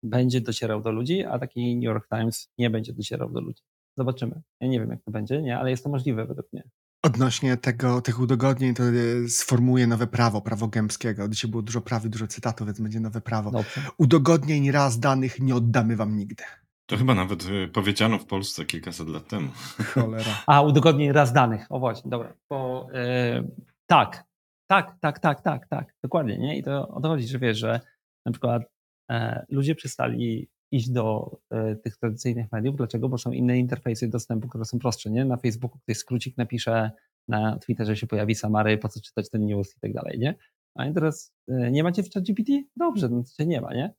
[0.05, 3.63] będzie docierał do ludzi, a taki New York Times nie będzie docierał do ludzi.
[3.97, 4.43] Zobaczymy.
[4.61, 5.59] Ja nie wiem, jak to będzie, nie?
[5.59, 6.63] ale jest to możliwe według mnie.
[7.03, 11.29] Odnośnie tego, tych udogodnień, to e, sformułuję nowe prawo, prawo gębskiego.
[11.29, 13.51] Dzisiaj było dużo praw i dużo cytatów, więc będzie nowe prawo.
[13.51, 13.81] Dobrze.
[13.99, 16.45] Udogodnień raz danych nie oddamy wam nigdy.
[16.87, 19.49] To chyba nawet y, powiedziano w Polsce kilkaset lat temu.
[19.95, 20.43] Cholera.
[20.47, 21.67] A, udogodnień raz danych.
[21.71, 22.35] O właśnie, dobra.
[22.51, 23.45] Bo e,
[23.87, 24.25] tak,
[24.71, 26.59] tak, tak, tak, tak, tak, dokładnie, nie?
[26.59, 27.81] I to o to chodzi, że wiesz, że
[28.27, 28.63] na przykład
[29.11, 32.77] e, ludzie przestali iść do e, tych tradycyjnych mediów.
[32.77, 33.09] Dlaczego?
[33.09, 35.25] Bo są inne interfejsy dostępu, które są prostsze, nie?
[35.25, 36.91] Na Facebooku ktoś skrócik napisze,
[37.29, 40.35] na Twitterze się pojawi Samary, po co czytać ten news i tak dalej, nie?
[40.75, 42.53] A teraz e, nie macie w ChatGPT?
[42.77, 43.95] Dobrze, no to się nie ma, nie?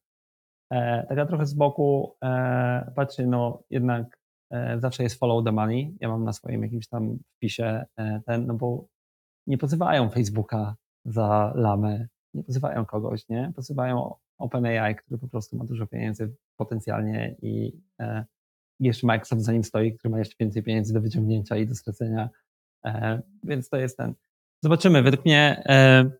[0.71, 4.19] E, taka trochę z boku e, patrzy, no jednak
[4.51, 5.97] e, zawsze jest follow the money.
[6.01, 8.87] Ja mam na swoim jakimś tam wpisie e, ten, no bo
[9.47, 13.51] nie pozywają Facebooka za lamę, nie pozywają kogoś, nie?
[13.55, 18.25] Pozywają OpenAI, który po prostu ma dużo pieniędzy potencjalnie i e,
[18.79, 22.29] jeszcze Microsoft za nim stoi, który ma jeszcze więcej pieniędzy do wyciągnięcia i do stracenia.
[22.85, 24.13] E, więc to jest ten.
[24.63, 25.03] Zobaczymy.
[25.03, 26.11] Według mnie e,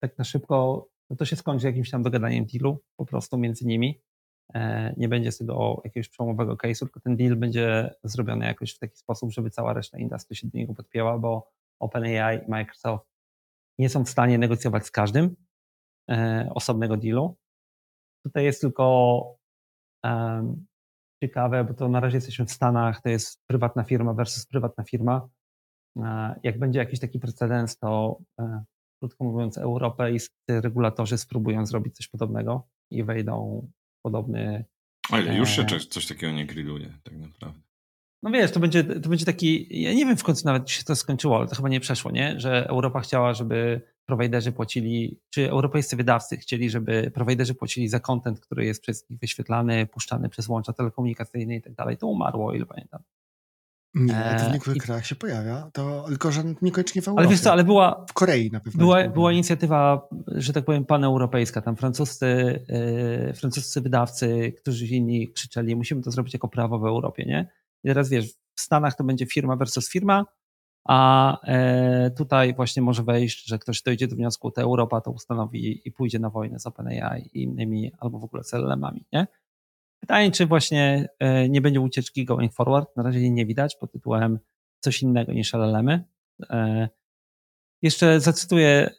[0.00, 4.00] tak na szybko no to się skończy jakimś tam dogadaniem dealu po prostu między nimi.
[4.96, 8.96] Nie będzie z tego jakiegoś przełomowego case'u, tylko ten deal będzie zrobiony jakoś w taki
[8.96, 11.50] sposób, żeby cała reszta industry się do niego podpięła, bo
[11.80, 13.06] OpenAI i Microsoft
[13.78, 15.36] nie są w stanie negocjować z każdym
[16.54, 17.36] osobnego dealu.
[18.26, 19.36] Tutaj jest tylko
[20.04, 20.66] um,
[21.22, 25.28] ciekawe, bo to na razie jesteśmy w Stanach, to jest prywatna firma versus prywatna firma.
[25.96, 28.64] E, jak będzie jakiś taki precedens, to e,
[29.00, 33.66] krótko mówiąc, europejscy regulatorzy spróbują zrobić coś podobnego i wejdą
[33.98, 34.64] w podobny.
[35.10, 37.60] Ale już się e, coś, coś takiego nie grilluje, tak naprawdę.
[38.22, 40.84] No wiesz, to będzie, to będzie taki, ja nie wiem w końcu nawet, czy się
[40.84, 42.40] to skończyło, ale to chyba nie przeszło, nie?
[42.40, 48.40] Że Europa chciała, żeby prowajderzy płacili, czy europejscy wydawcy chcieli, żeby prowajderzy płacili za content,
[48.40, 51.96] który jest przez nich wyświetlany, puszczany przez łącza telekomunikacyjne i tak dalej.
[51.96, 53.00] To umarło, ile pamiętam.
[53.94, 57.20] Nie, to w E, niektórych i- krajach się pojawia, to tylko, że niekoniecznie w Europie.
[57.26, 58.78] Ale wiesz co, ale była, W Korei na pewno.
[58.78, 61.60] Była, była inicjatywa, że tak powiem, paneuropejska.
[61.62, 62.26] Tam francuscy,
[63.26, 67.48] yy, francuscy wydawcy, którzy inni krzyczeli, musimy to zrobić jako prawo w Europie, nie?
[67.84, 70.24] I teraz wiesz, w Stanach to będzie firma versus firma,
[70.86, 75.88] a e, tutaj właśnie może wejść, że ktoś dojdzie do wniosku, to Europa to ustanowi
[75.88, 79.26] i pójdzie na wojnę z OpenAI i innymi, albo w ogóle z LLM-ami, nie?
[80.00, 82.96] Pytanie, czy właśnie e, nie będzie ucieczki going forward.
[82.96, 84.38] Na razie jej nie widać pod tytułem
[84.80, 86.04] coś innego niż LLM-y.
[86.50, 86.88] E,
[87.82, 88.90] jeszcze zacytuję,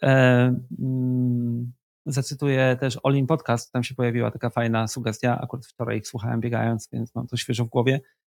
[0.79, 1.73] mm,
[2.05, 6.89] zacytuję też Olin Podcast, tam się pojawiła taka fajna sugestia, akurat wczoraj ich słuchałem biegając,
[6.93, 7.99] więc mam to świeżo w głowie,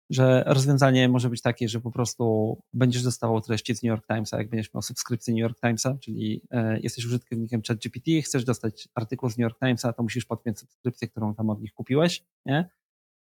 [0.10, 4.38] że rozwiązanie może być takie, że po prostu będziesz dostawał treści z New York Timesa,
[4.38, 9.30] jak będziesz miał subskrypcję New York Timesa, czyli e, jesteś użytkownikiem ChatGPT, chcesz dostać artykuł
[9.30, 12.70] z New York Timesa, to musisz podpiąć subskrypcję, którą tam od nich kupiłeś, nie?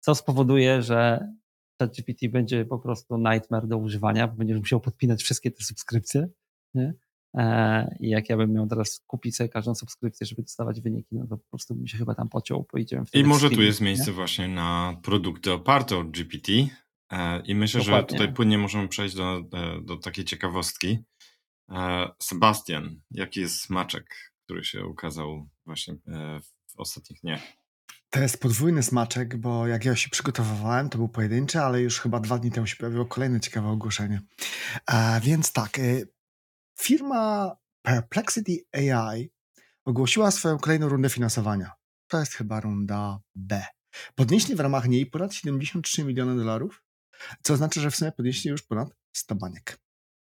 [0.00, 1.28] co spowoduje, że
[1.78, 6.28] ChatGPT będzie po prostu nightmare do używania, bo będziesz musiał podpinać wszystkie te subskrypcje,
[6.74, 6.94] nie?
[7.34, 11.26] E, I jak ja bym miał teraz kupić sobie każdą subskrypcję, żeby dostawać wyniki, no
[11.26, 13.84] to po prostu bym się chyba tam pociął, pojedziemy I w może tu jest nie?
[13.84, 16.52] miejsce właśnie na produkty oparte o GPT.
[17.12, 18.18] e, I myślę, że Dokładnie.
[18.18, 20.98] tutaj płynnie możemy przejść do, e, do takiej ciekawostki.
[22.18, 25.94] Sebastian, jaki jest smaczek, który się ukazał właśnie
[26.66, 27.40] w ostatnich dniach?
[28.10, 32.20] To jest podwójny smaczek, bo jak ja się przygotowywałem, to był pojedynczy, ale już chyba
[32.20, 34.20] dwa dni temu się pojawiło kolejne ciekawe ogłoszenie.
[35.22, 36.08] Więc tak, y,
[36.80, 37.52] firma
[37.82, 39.30] Perplexity AI
[39.84, 41.72] ogłosiła swoją kolejną rundę finansowania.
[42.08, 43.64] To jest chyba runda B.
[44.14, 46.82] Podnieśli w ramach niej ponad 73 miliony dolarów,
[47.42, 49.78] co oznacza, że w sumie podnieśli już ponad 100 baniek.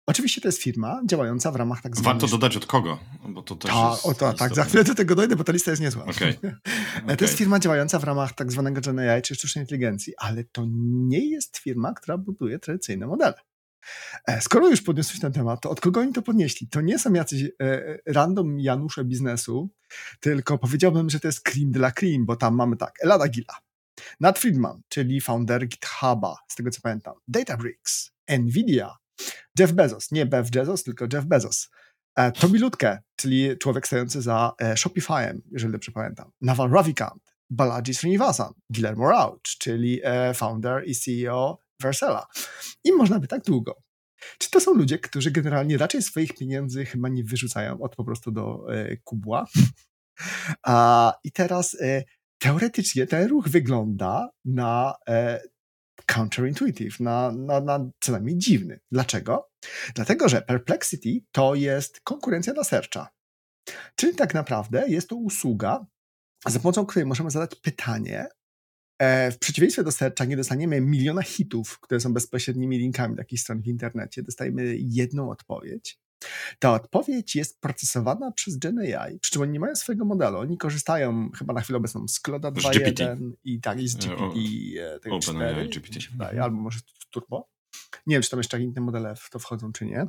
[0.07, 2.21] Oczywiście to jest firma działająca w ramach tak zwanych...
[2.21, 4.95] Warto dodać od kogo, bo to też Ta, jest o to, tak, za chwilę do
[4.95, 6.05] tego dojdę, bo ta lista jest niezła.
[6.05, 6.39] Okej.
[7.19, 10.65] To jest firma działająca w ramach tak zwanego Gen AI, czy sztucznej inteligencji, ale to
[10.69, 13.35] nie jest firma, która buduje tradycyjne modele.
[14.27, 16.69] E, Skoro już podniosłeś ten temat, to od kogo oni to podnieśli?
[16.69, 17.51] To nie są jacyś e,
[18.07, 19.71] random Janusze biznesu,
[20.21, 23.55] tylko powiedziałbym, że to jest cream de la cream, bo tam mamy tak, Elada Gila,
[24.21, 28.97] Nat Friedman, czyli founder GitHuba, z tego co pamiętam, Databricks, Nvidia,
[29.59, 31.71] Jeff Bezos, nie Bev Bezos, tylko Jeff Bezos,
[32.17, 38.53] e, Tobi Lutke, czyli człowiek stojący za Shopify'em, jeżeli dobrze pamiętam, Naval Ravikant, Balaji Srinivasan,
[38.71, 40.01] Guillermo Rauch, czyli
[40.35, 42.27] founder i CEO Versela.
[42.85, 43.75] I można by tak długo.
[44.39, 48.31] Czy to są ludzie, którzy generalnie raczej swoich pieniędzy chyba nie wyrzucają od po prostu
[48.31, 49.47] do e, kubła?
[50.63, 52.05] A, I teraz e,
[52.39, 55.41] teoretycznie ten ruch wygląda na e,
[56.07, 58.81] counterintuitive, na, na, na co najmniej dziwny.
[58.91, 59.51] Dlaczego?
[59.95, 63.09] Dlatego, że Perplexity to jest konkurencja dla Searcha.
[63.97, 65.87] Czyli tak naprawdę jest to usługa,
[66.47, 68.27] za pomocą której możemy zadać pytanie.
[68.99, 73.43] E, w przeciwieństwie do Searcha nie dostaniemy miliona hitów, które są bezpośrednimi linkami do jakichś
[73.43, 74.23] stron w internecie.
[74.23, 75.99] Dostajemy jedną odpowiedź.
[76.59, 80.39] Ta odpowiedź jest procesowana przez Gen AI, przy czym oni nie mają swojego modelu.
[80.39, 83.05] Oni korzystają chyba na chwilę obecną z Cloda Z GPT.
[83.17, 84.35] 2.1 i tak, i z E, GPT o-
[84.97, 86.01] e, tego OpenAI 4, GPT.
[86.01, 86.45] się wydaje, Mhm.
[86.45, 86.81] albo może
[87.11, 87.49] Turbo.
[88.07, 90.07] Nie wiem, czy tam jeszcze inne modele w to wchodzą, czy nie.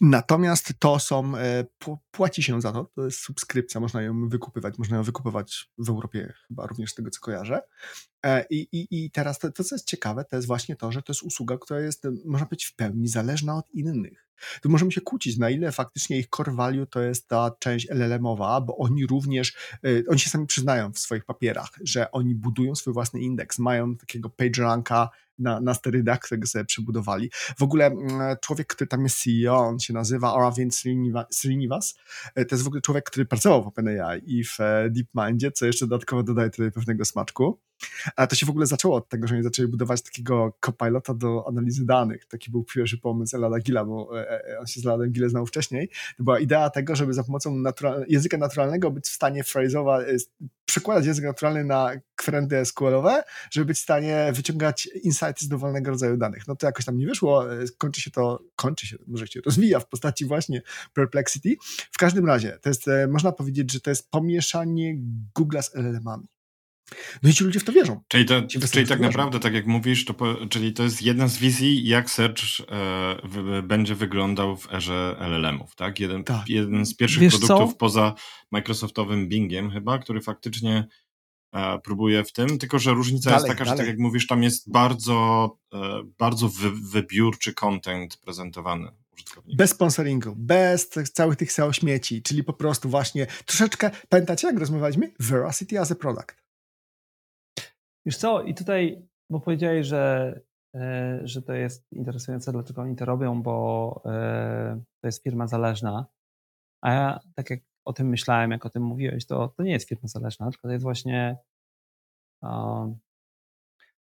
[0.00, 4.78] Natomiast to są, e, pł- płaci się za to, to jest subskrypcja, można ją wykupywać,
[4.78, 7.62] można ją wykupywać w Europie chyba również z tego, co kojarzę.
[8.24, 11.02] E, I, i, i teraz to, to, co jest ciekawe, to jest właśnie to, że
[11.02, 14.28] to jest usługa, która jest, można być w pełni zależna od innych.
[14.62, 18.60] Tu możemy się kłócić, na ile faktycznie ich core value to jest ta część LLM-owa,
[18.60, 22.92] bo oni również, y, oni się sami przyznają w swoich papierach, że oni budują swój
[22.92, 25.10] własny indeks, mają takiego PageRanka
[25.42, 27.30] na, na sterydach, którego sobie przebudowali.
[27.58, 30.74] W ogóle mm, człowiek, który tam jest CEO, on się nazywa Aravind
[31.30, 31.94] Srinivas,
[32.38, 35.66] y, to jest w ogóle człowiek, który pracował w OpenAI i w e, DeepMindzie, co
[35.66, 37.60] jeszcze dodatkowo dodaje tutaj pewnego smaczku.
[38.16, 41.48] A to się w ogóle zaczęło od tego, że oni zaczęli budować takiego copilota do
[41.48, 42.26] analizy danych.
[42.26, 45.46] Taki był pierwszy pomysł Elada Gila, bo e, e, on się z Eladem Gilem znał
[45.46, 45.88] wcześniej.
[46.16, 50.16] To była idea tego, żeby za pomocą natural języka naturalnego być w stanie frazować, e,
[50.64, 56.16] przekładać język naturalny na kwerendy SQL-owe, żeby być w stanie wyciągać insighty z dowolnego rodzaju
[56.16, 56.48] danych.
[56.48, 57.44] No to jakoś tam nie wyszło,
[57.78, 60.62] kończy się to, kończy się, może się rozwija w postaci właśnie
[60.94, 61.56] Perplexity.
[61.92, 64.98] W każdym razie, to jest, można powiedzieć, że to jest pomieszanie
[65.38, 66.28] Google'a z LLM-ami.
[67.22, 68.00] No i ci ludzie w to wierzą.
[68.08, 71.36] Czyli, to, czyli tak naprawdę, tak jak mówisz, to po, czyli to jest jedna z
[71.36, 76.00] wizji, jak search e, będzie wyglądał w erze LLM-ów, tak?
[76.00, 76.48] Jeden, tak.
[76.48, 77.76] jeden z pierwszych Wiesz produktów co?
[77.76, 78.14] poza
[78.50, 80.88] Microsoftowym Bingiem chyba, który faktycznie
[81.52, 83.78] e, próbuje w tym, tylko że różnica dalej, jest taka, dalej.
[83.78, 88.88] że tak jak mówisz, tam jest bardzo, e, bardzo wy, wybiórczy content prezentowany.
[89.56, 95.12] Bez sponsoringu, bez całych tych SEO śmieci, czyli po prostu właśnie troszeczkę, pamiętacie jak rozmawialiśmy?
[95.20, 96.41] Veracity as a product.
[98.04, 100.40] Już co, i tutaj, bo powiedziałeś, że,
[100.74, 106.06] e, że to jest interesujące, dlaczego oni to robią, bo e, to jest firma zależna.
[106.82, 109.88] A ja, tak jak o tym myślałem, jak o tym mówiłeś, to, to nie jest
[109.88, 111.36] firma zależna, tylko to jest właśnie
[112.42, 112.98] um,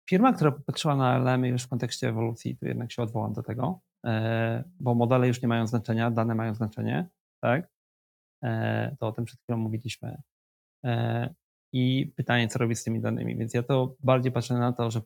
[0.10, 3.80] firma, która popatrzyła na LM już w kontekście ewolucji, tu jednak się odwołam do tego,
[4.06, 7.10] e, bo modele już nie mają znaczenia, dane mają znaczenie,
[7.41, 7.70] tak?
[9.00, 10.22] To o tym przed chwilą mówiliśmy
[11.74, 13.38] i pytanie, co robić z tymi danymi.
[13.38, 15.01] Więc ja to bardziej patrzę na to, że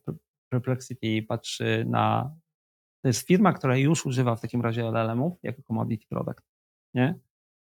[0.51, 2.36] Perplexity patrzy na.
[3.03, 6.41] To jest firma, która już używa w takim razie LLM-ów jako commodity product.
[6.93, 7.20] Nie?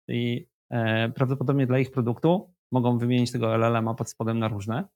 [0.08, 4.88] I e, prawdopodobnie dla ich produktu mogą wymienić tego LLM-a pod spodem na różne.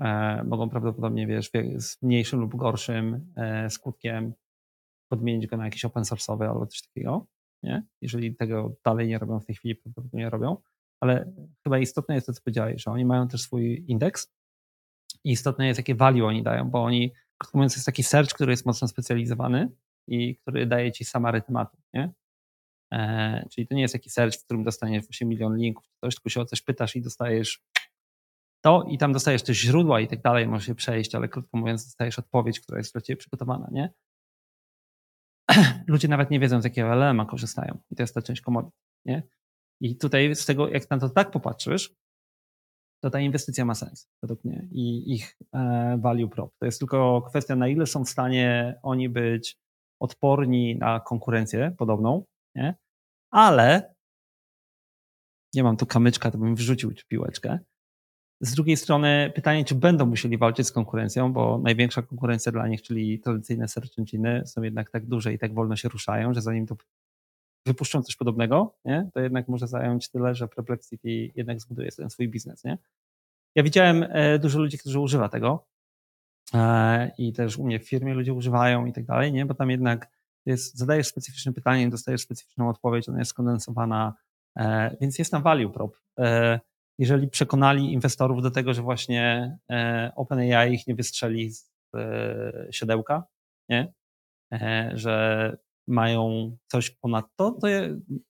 [0.00, 4.34] E, mogą prawdopodobnie, wiesz, z mniejszym lub gorszym e, skutkiem
[5.10, 7.26] podmienić go na jakiś open source'owy albo coś takiego.
[7.62, 7.82] Nie?
[8.00, 10.56] Jeżeli tego dalej nie robią w tej chwili, prawdopodobnie nie robią
[11.00, 11.32] ale
[11.64, 14.32] chyba istotne jest to, co powiedziałeś, że oni mają też swój indeks
[15.24, 18.52] i istotne jest, jakie value oni dają, bo oni, krótko mówiąc, jest taki search, który
[18.52, 19.70] jest mocno specjalizowany
[20.08, 22.12] i który daje ci sama rytmatu, nie?
[22.92, 26.28] E, czyli to nie jest taki search, w którym dostaniesz 8 milion linków, coś, tylko
[26.28, 27.62] się o coś pytasz i dostajesz
[28.60, 31.84] to i tam dostajesz też źródła i tak dalej, możesz się przejść, ale krótko mówiąc
[31.84, 33.92] dostajesz odpowiedź, która jest dla ciebie przygotowana, nie?
[35.86, 39.22] Ludzie nawet nie wiedzą, z jakiego LLM-a korzystają i to jest ta część komodity, nie?
[39.80, 41.94] I tutaj z tego, jak na to tak popatrzysz,
[43.00, 46.52] to ta inwestycja ma sens, według mnie, i ich e, value prop.
[46.58, 49.56] To jest tylko kwestia, na ile są w stanie oni być
[50.00, 52.24] odporni na konkurencję podobną,
[52.54, 52.74] nie?
[53.30, 53.94] ale
[55.54, 57.58] nie mam tu kamyczka, to bym wrzucił piłeczkę.
[58.40, 62.82] Z drugiej strony pytanie, czy będą musieli walczyć z konkurencją, bo największa konkurencja dla nich,
[62.82, 66.66] czyli tradycyjne search engine, są jednak tak duże i tak wolno się ruszają, że zanim
[66.66, 66.76] to
[67.66, 69.10] wypuszczą coś podobnego, nie?
[69.14, 72.64] to jednak może zająć tyle, że Perplexity jednak zbuduje ten swój biznes.
[72.64, 72.78] Nie?
[73.54, 75.66] Ja widziałem e, dużo ludzi, którzy używa tego
[76.54, 79.46] e, i też u mnie w firmie ludzie używają i tak dalej, nie?
[79.46, 80.08] bo tam jednak
[80.46, 84.14] jest, zadajesz specyficzne pytanie, dostajesz specyficzną odpowiedź, ona jest skondensowana,
[84.56, 85.96] e, więc jest tam value prop.
[87.00, 89.56] Jeżeli przekonali inwestorów do tego, że właśnie
[90.16, 91.70] OpenAI ich nie wystrzeli z
[92.70, 93.24] siodełka,
[93.68, 93.92] nie?
[94.94, 95.56] że
[95.88, 97.66] mają coś ponadto, to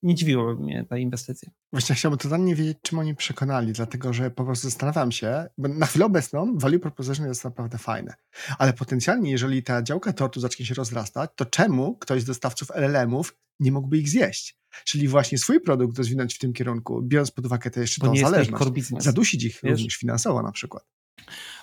[0.02, 1.50] nie dziwiłoby mnie ta inwestycja.
[1.72, 5.86] Właśnie chciałbym totalnie wiedzieć, czym oni przekonali, dlatego że po prostu zastanawiam się, bo na
[5.86, 8.14] chwilę obecną value proposition jest naprawdę fajne,
[8.58, 13.36] ale potencjalnie, jeżeli ta działka tortu zacznie się rozrastać, to czemu ktoś z dostawców LLM-ów
[13.60, 14.58] nie mógłby ich zjeść?
[14.84, 18.16] Czyli właśnie swój produkt rozwinąć w tym kierunku, biorąc pod uwagę to jeszcze bo tą
[18.16, 18.64] zależność,
[18.98, 19.72] zadusić ich Wiesz?
[19.72, 20.84] również finansowo na przykład.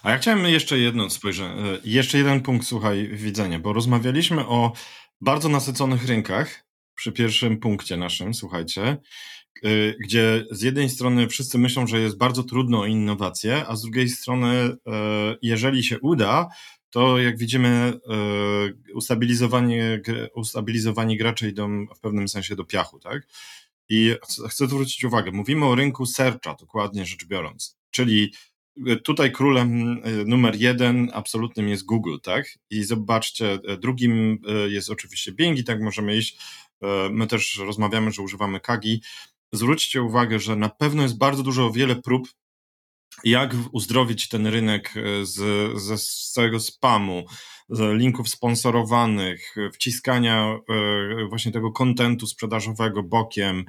[0.03, 4.73] A ja chciałem jeszcze jedno spojrzenie, jeszcze jeden punkt, słuchaj, widzenia, bo rozmawialiśmy o
[5.21, 8.97] bardzo nasyconych rynkach, przy pierwszym punkcie naszym, słuchajcie,
[9.65, 13.81] y, gdzie z jednej strony wszyscy myślą, że jest bardzo trudno o innowację, a z
[13.81, 14.77] drugiej strony, y,
[15.41, 16.47] jeżeli się uda,
[16.89, 17.93] to jak widzimy,
[18.89, 20.01] y, ustabilizowanie,
[20.35, 23.27] ustabilizowanie graczy idą w pewnym sensie do piachu, tak?
[23.89, 24.15] I
[24.49, 28.33] chcę zwrócić uwagę, mówimy o rynku searcha, dokładnie rzecz biorąc, czyli
[29.03, 32.45] Tutaj królem e, numer jeden absolutnym jest Google, tak?
[32.69, 36.37] I zobaczcie, e, drugim e, jest oczywiście Bing i tak możemy iść.
[37.11, 39.01] My też rozmawiamy, że używamy Kagi.
[39.51, 42.27] Zwróćcie uwagę, że na pewno jest bardzo dużo, wiele prób
[43.23, 47.25] jak uzdrowić ten rynek z, całego spamu,
[47.69, 50.59] z linków sponsorowanych, wciskania
[51.29, 53.65] właśnie tego kontentu sprzedażowego bokiem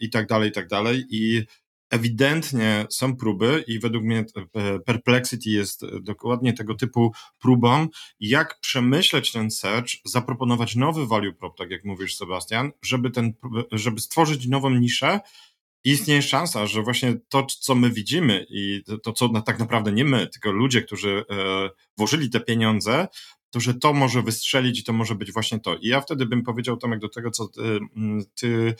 [0.00, 1.04] i tak dalej, i tak dalej.
[1.10, 1.46] I
[1.90, 4.24] ewidentnie są próby i według mnie
[4.54, 7.88] e, Perplexity jest dokładnie tego typu próbą,
[8.20, 13.32] jak przemyśleć ten search, zaproponować nowy value prop, tak jak mówisz Sebastian, żeby, ten,
[13.72, 15.20] żeby stworzyć nową niszę,
[15.84, 20.26] istnieje szansa, że właśnie to, co my widzimy i to, co tak naprawdę nie my,
[20.26, 23.08] tylko ludzie, którzy e, włożyli te pieniądze,
[23.50, 25.76] to że to może wystrzelić i to może być właśnie to.
[25.76, 27.78] I ja wtedy bym powiedział, Tomek, do tego, co ty,
[28.34, 28.74] ty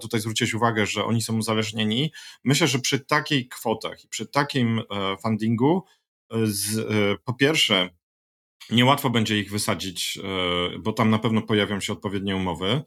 [0.00, 2.12] tutaj zwróciłeś uwagę, że oni są uzależnieni.
[2.44, 5.84] Myślę, że przy takich kwotach i przy takim e, fundingu,
[6.32, 6.86] e, z,
[7.24, 7.90] po pierwsze,
[8.70, 10.18] niełatwo będzie ich wysadzić,
[10.80, 12.82] bo tam na pewno pojawią się odpowiednie umowy.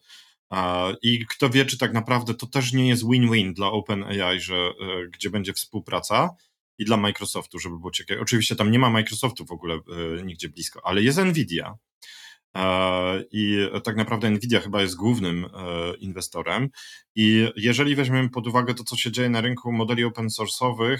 [1.02, 4.72] I kto wie, czy tak naprawdę to też nie jest win-win dla OpenAI, że e,
[5.14, 6.30] gdzie będzie współpraca
[6.78, 8.22] i dla Microsoftu, żeby było ciekawe.
[8.22, 11.78] Oczywiście tam nie ma Microsoftu w ogóle e, nigdzie blisko, ale jest Nvidia.
[12.58, 15.46] E, I tak naprawdę Nvidia chyba jest głównym
[16.00, 16.70] inwestorem.
[17.16, 21.00] I jeżeli weźmiemy pod uwagę to, co się dzieje na rynku modeli open source'owych,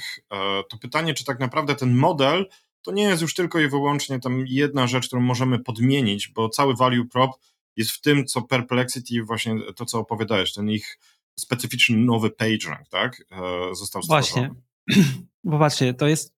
[0.70, 2.46] to pytanie, czy tak naprawdę ten model
[2.82, 6.76] to nie jest już tylko i wyłącznie tam jedna rzecz, którą możemy podmienić, bo cały
[6.76, 7.32] value prop
[7.76, 11.00] jest w tym, co Perplexity, właśnie to, co opowiadałeś, ten ich
[11.40, 13.26] specyficzny nowy PageRank, tak?
[13.32, 14.50] E, został stworzony.
[14.88, 15.24] Właśnie.
[15.44, 16.36] Bo patrzcie, to jest,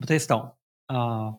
[0.00, 0.56] bo to jest to.
[0.90, 1.32] A,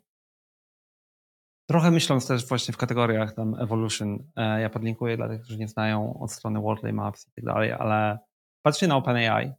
[1.69, 5.67] trochę myśląc też właśnie w kategoriach tam Evolution, e, ja podlinkuję dla tych, którzy nie
[5.67, 8.19] znają od strony Worldly Maps i tak dalej, ale
[8.65, 9.53] patrzcie na OpenAI.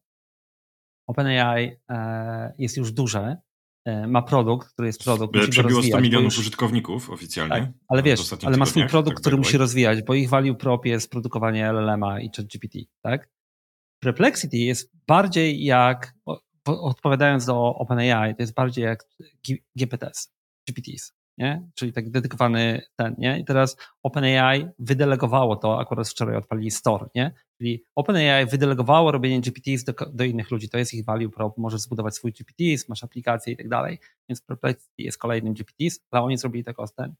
[1.09, 3.37] OpenAI e, jest już duże,
[3.85, 5.37] E, ma produkt, który jest produkt.
[5.37, 6.39] Musi Przebiło 100 milionów już...
[6.39, 7.61] użytkowników oficjalnie.
[7.61, 10.87] Tak, ale wiesz, ale ma swój produkt, tak który musi rozwijać, bo ich value prop
[10.87, 13.29] jest produkowanie LLM-a i ChatGPT, tak?
[14.03, 16.14] Perplexity jest bardziej jak,
[16.67, 19.09] odpowiadając do OpenAI, to jest bardziej jak
[19.77, 20.35] GPTs,
[20.69, 21.69] GPTs nie?
[21.75, 23.39] czyli tak dedykowany ten, nie?
[23.39, 27.33] I teraz OpenAI wydelegowało to, akurat wczoraj odpalili store, nie?
[27.59, 31.81] Czyli OpenAI wydelegowało robienie GPTs do, do, innych ludzi, to jest ich value prop, możesz
[31.81, 33.99] zbudować swój GPTs, masz aplikację i tak dalej,
[34.29, 37.15] więc Perplexity jest kolejnym GPTs, ale oni zrobili tego ten.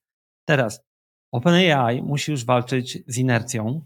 [0.45, 0.84] Teraz
[1.32, 3.84] OpenAI musi już walczyć z inercją,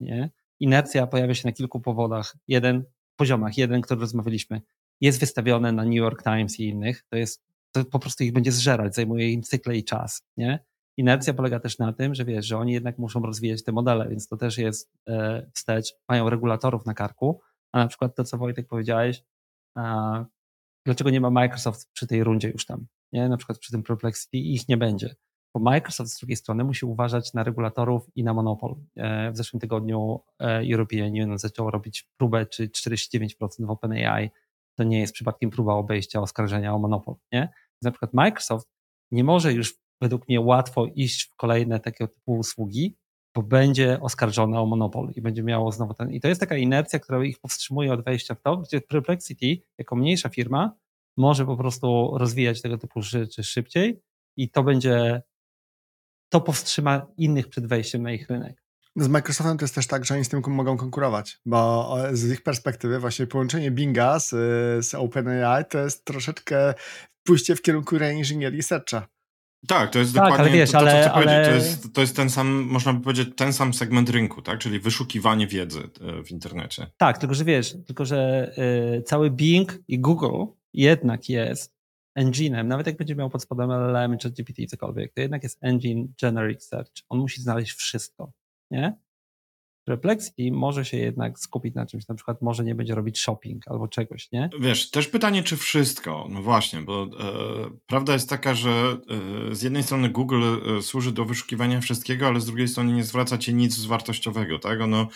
[0.00, 0.30] nie?
[0.60, 2.36] Inercja pojawia się na kilku powodach.
[2.48, 2.84] Jeden,
[3.16, 3.58] poziomach.
[3.58, 4.60] Jeden, który rozmawialiśmy,
[5.00, 7.04] jest wystawiony na New York Times i innych.
[7.08, 7.42] To jest
[7.72, 10.64] to po prostu ich będzie zżerać, zajmuje im cykle i czas, nie?
[10.96, 14.28] Inercja polega też na tym, że wiesz, że oni jednak muszą rozwijać te modele, więc
[14.28, 17.40] to też jest e, wstecz, mają regulatorów na karku,
[17.72, 19.22] a na przykład to, co Wojtek powiedziałeś,
[19.74, 20.24] a,
[20.86, 23.28] dlaczego nie ma Microsoft przy tej rundzie już tam, nie?
[23.28, 25.14] Na przykład przy tym Perplexity ich nie będzie.
[25.54, 28.76] Bo Microsoft z drugiej strony musi uważać na regulatorów i na monopol.
[28.96, 34.30] E, w zeszłym tygodniu e, European Union zaczął robić próbę, czy 49% w OpenAI
[34.80, 37.48] to nie jest przypadkiem próba obejścia oskarżenia o monopol, nie?
[37.82, 38.68] Na przykład Microsoft
[39.10, 42.96] nie może już według mnie łatwo iść w kolejne takie typu usługi,
[43.34, 46.10] bo będzie oskarżone o monopol i będzie miało znowu ten.
[46.10, 49.96] I to jest taka inercja, która ich powstrzymuje od wejścia w to, gdzie Perplexity, jako
[49.96, 50.76] mniejsza firma,
[51.16, 54.02] może po prostu rozwijać tego typu rzeczy szybciej
[54.36, 55.22] i to będzie,
[56.32, 58.62] to powstrzyma innych przed wejściem na ich rynek.
[58.96, 62.42] Z Microsoftem to jest też tak, że oni z tym mogą konkurować, bo z ich
[62.42, 64.28] perspektywy właśnie połączenie Binga z,
[64.86, 66.74] z OpenAI to jest troszeczkę
[67.24, 69.08] pójście w kierunku reinżynierii searcha.
[69.66, 71.44] Tak, to jest tak, dokładnie ale wiesz, to, to, ale, co ale...
[71.44, 74.58] To, jest, to jest ten sam, można by powiedzieć, ten sam segment rynku, tak?
[74.58, 76.86] Czyli wyszukiwanie wiedzy e, w internecie.
[76.96, 78.50] Tak, tylko że wiesz, tylko że
[78.98, 81.74] y, cały Bing i Google jednak jest
[82.18, 86.08] engine'em, nawet jak będzie miał pod spodem LLM czy GPT cokolwiek, to jednak jest engine
[86.22, 86.92] generic search.
[87.08, 88.32] On musi znaleźć wszystko
[88.70, 88.96] nie?
[89.84, 93.88] Perplexity może się jednak skupić na czymś, na przykład może nie będzie robić shopping albo
[93.88, 94.50] czegoś, nie?
[94.60, 96.26] Wiesz, też pytanie, czy wszystko?
[96.30, 97.08] No właśnie, bo e,
[97.86, 98.96] prawda jest taka, że
[99.50, 100.42] e, z jednej strony Google
[100.78, 104.80] e, służy do wyszukiwania wszystkiego, ale z drugiej strony nie zwraca ci nic wartościowego, tak?
[104.80, 105.08] Ono,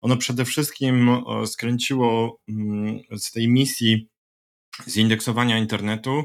[0.00, 4.08] ono przede wszystkim skręciło mm, z tej misji
[4.86, 6.22] z indeksowania internetu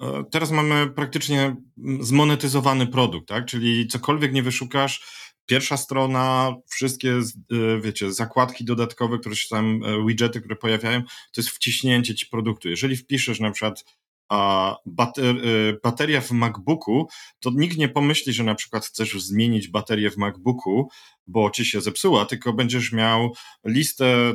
[0.00, 1.56] e, Teraz mamy praktycznie
[2.00, 3.46] zmonetyzowany produkt, tak?
[3.46, 10.06] Czyli cokolwiek nie wyszukasz, pierwsza strona, wszystkie, e, wiecie, zakładki dodatkowe, które się tam, e,
[10.06, 12.68] widgety, które pojawiają, to jest wciśnięcie ci produktu.
[12.68, 13.84] Jeżeli wpiszesz na przykład
[14.28, 15.40] a bater, e,
[15.82, 17.08] bateria w MacBooku,
[17.40, 20.88] to nikt nie pomyśli, że na przykład chcesz zmienić baterię w MacBooku,
[21.26, 23.32] bo ci się zepsuła, tylko będziesz miał
[23.66, 24.32] listę,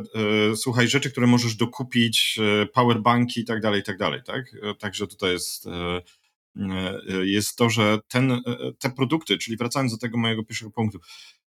[0.55, 2.39] słuchaj, rzeczy, które możesz dokupić,
[2.73, 4.45] powerbanki i tak dalej, i tak dalej, tak?
[4.79, 6.01] Także tutaj jest E,
[7.23, 8.41] jest to, że ten, e,
[8.79, 10.99] te produkty, czyli wracając do tego mojego pierwszego punktu,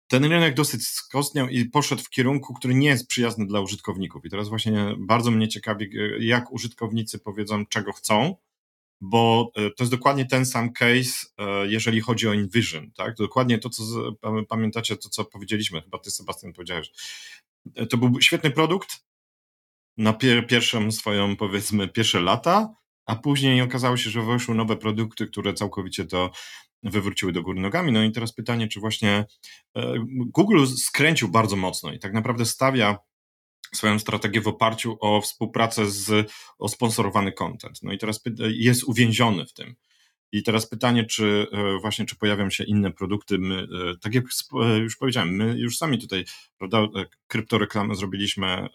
[0.09, 4.25] ten rynek dosyć skostniał i poszedł w kierunku, który nie jest przyjazny dla użytkowników.
[4.25, 8.37] I teraz właśnie bardzo mnie ciekawi, jak użytkownicy powiedzą, czego chcą,
[9.01, 13.17] bo e, to jest dokładnie ten sam case, e, jeżeli chodzi o InVision, tak?
[13.17, 13.83] Dokładnie to, co
[14.49, 16.91] pamiętacie, to co powiedzieliśmy, chyba ty, Sebastian, powiedziałeś.
[17.75, 19.07] E, to był świetny produkt
[19.97, 22.75] na pier pierwszą swoją, powiedzmy, pierwsze lata,
[23.07, 26.31] a później okazało się, że weszły nowe produkty, które całkowicie to
[26.83, 27.93] wywróciły do góry nogami.
[27.93, 29.25] No i teraz pytanie, czy właśnie
[30.09, 32.99] Google skręcił bardzo mocno i tak naprawdę stawia
[33.75, 37.83] swoją strategię w oparciu o współpracę z, o sponsorowany content.
[37.83, 39.77] No i teraz jest uwięziony w tym.
[40.33, 43.39] I teraz pytanie, czy e, właśnie, czy pojawią się inne produkty.
[43.39, 43.67] My, e,
[44.01, 44.25] tak jak
[44.63, 46.25] e, już powiedziałem, my już sami tutaj,
[46.59, 46.89] prawda,
[47.27, 48.69] kryptoreklamę zrobiliśmy,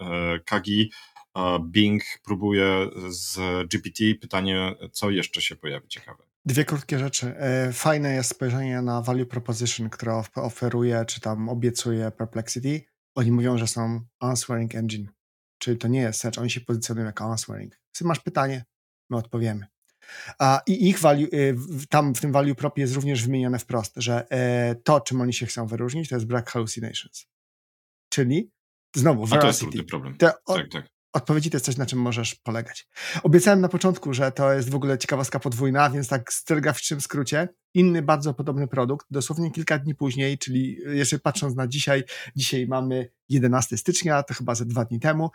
[0.46, 0.92] Kagi,
[1.62, 4.04] Bing próbuje z GPT.
[4.22, 6.24] Pytanie, co jeszcze się pojawi ciekawe?
[6.46, 7.36] Dwie krótkie rzeczy.
[7.74, 13.68] Fajne jest spojrzenie na value proposition, które oferuje, czy tam obiecuje Perplexity oni mówią, że
[13.68, 15.08] są answering engine,
[15.58, 17.80] czyli to nie jest search, oni się pozycjonują jako answering.
[17.94, 18.66] Jeśli masz pytanie,
[19.10, 19.66] my odpowiemy.
[20.40, 21.56] A, I ich value, y,
[21.90, 25.46] tam w tym value propie jest również wymienione wprost, że e, to, czym oni się
[25.46, 27.28] chcą wyróżnić, to jest brak hallucinations.
[28.10, 28.52] Czyli
[28.96, 30.18] znowu, A to jest trudny problem.
[30.18, 32.88] Te, tak, tak odpowiedzi to jest coś, na czym możesz polegać.
[33.24, 37.49] Obiecałem na początku, że to jest w ogóle ciekawostka podwójna, więc tak telegraficznym skrócie.
[37.74, 42.03] Inny bardzo podobny produkt, dosłownie kilka dni później, czyli jeszcze patrząc na dzisiaj,
[42.36, 45.30] dzisiaj mamy 11 stycznia, to chyba ze dwa dni temu,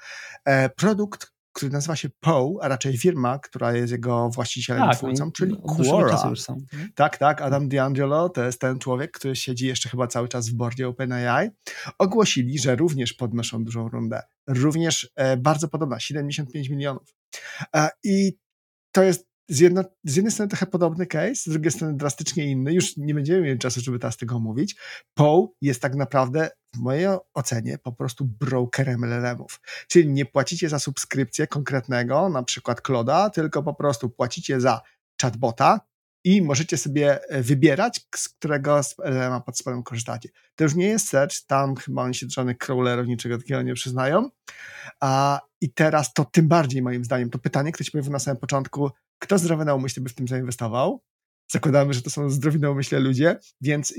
[0.44, 5.32] e, produkt, który nazywa się Poe, a raczej firma, która jest jego właścicielem tak, twórcą,
[5.32, 6.32] czyli Quora.
[6.94, 10.54] Tak, tak, Adam D'Angelo to jest ten człowiek, który siedzi jeszcze chyba cały czas w
[10.54, 11.50] bordzie OpenAI.
[11.98, 14.22] Ogłosili, że również podnoszą dużą rundę.
[14.46, 17.14] Również e, bardzo podobna, 75 milionów.
[17.74, 18.38] E, I
[18.92, 22.72] to jest z, jedno, z, jednej strony trochę podobny case, z drugiej strony drastycznie inny.
[22.72, 24.76] Już nie będziemy mieli czasu, żeby teraz tego mówić.
[25.14, 29.60] Poe jest tak naprawdę, w mojej ocenie, po prostu brokerem LLM-ów.
[29.88, 34.80] Czyli nie płacicie za subskrypcję konkretnego, na przykład Kloda, tylko po prostu płacicie za
[35.22, 35.80] chatbota
[36.26, 40.28] i możecie sobie e, wybierać, z którego LLM-a pod spodem korzystacie.
[40.54, 44.30] To już nie jest search, tam chyba oni się żadnych crawlerów, niczego takiego nie przyznają.
[45.00, 48.90] A, I teraz to tym bardziej moim zdaniem, to pytanie, ci pojawiło na samym początku,
[49.18, 51.02] kto zdrowy na umyśle by w tym zainwestował?
[51.50, 53.94] Zakładamy, że to są zdrowi na umyśle ludzie, więc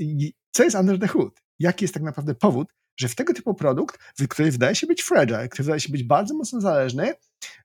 [0.52, 1.40] co jest under the hood?
[1.58, 2.68] Jaki jest tak naprawdę powód,
[3.00, 3.98] że w tego typu produkt,
[4.28, 7.14] który wydaje się być fragile, który wydaje się być bardzo mocno zależny,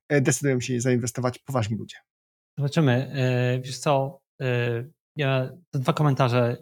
[0.10, 1.98] e, decydują się zainwestować poważni ludzie?
[2.58, 3.12] Zobaczymy.
[3.14, 4.86] E, wiesz co, e,
[5.16, 6.58] ja dwa komentarze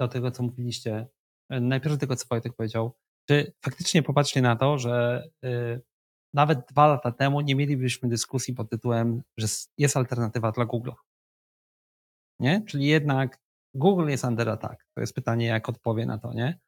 [0.00, 1.06] do tego, co mówiliście.
[1.50, 2.96] Najpierw do tego, co Wojtek powiedział.
[3.28, 5.24] Czy faktycznie popatrzcie na to, że
[6.34, 9.46] nawet dwa lata temu nie mielibyśmy dyskusji pod tytułem, że
[9.78, 10.90] jest alternatywa dla Google.
[12.40, 12.62] Nie?
[12.66, 13.40] Czyli jednak
[13.74, 14.84] Google jest under attack.
[14.94, 16.58] To jest pytanie, jak odpowie na to, nie?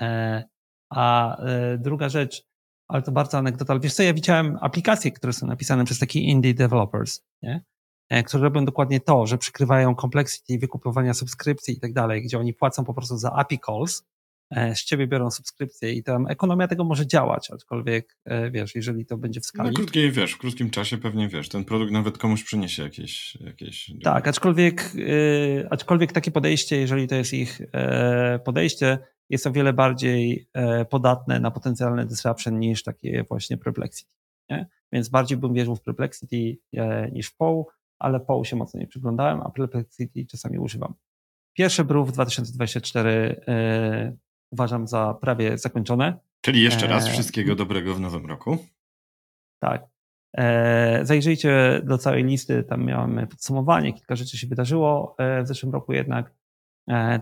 [0.00, 0.44] E,
[0.90, 2.46] a e, druga rzecz,
[2.88, 3.80] ale to bardzo anegdotalne.
[3.80, 7.64] Wiesz co, ja widziałem aplikacje, które są napisane przez takich indie developers, nie?
[8.08, 12.54] E, które robią dokładnie to, że przykrywają complexity wykupywania subskrypcji i tak dalej, gdzie oni
[12.54, 14.04] płacą po prostu za API calls,
[14.50, 19.16] z ciebie biorą subskrypcję i tam ekonomia tego może działać, aczkolwiek e, wiesz, jeżeli to
[19.16, 19.68] będzie w skali.
[19.68, 23.38] Na krótkiej, wiesz, w krótkim czasie pewnie wiesz, ten produkt nawet komuś przyniesie jakieś.
[23.40, 23.92] jakieś...
[24.04, 27.60] Tak, aczkolwiek, yy, aczkolwiek takie podejście, jeżeli to jest ich
[28.44, 28.98] podejście,
[29.30, 30.48] jest o wiele bardziej
[30.90, 34.12] podatne na potencjalne disruption niż takie właśnie perplexity.
[34.50, 34.66] Nie?
[34.92, 36.58] Więc bardziej bym wierzył w perplexity
[37.12, 37.66] niż w POU,
[37.98, 40.94] ale POU się mocno nie przyglądałem, a perplexity czasami używam.
[41.52, 43.40] Pierwszy brew 2024
[44.50, 46.18] uważam za prawie zakończone.
[46.40, 48.58] Czyli jeszcze raz e, wszystkiego dobrego w nowym roku.
[49.58, 49.86] Tak.
[50.36, 55.72] E, zajrzyjcie do całej listy, tam miałem podsumowanie, kilka rzeczy się wydarzyło e, w zeszłym
[55.72, 56.34] roku jednak.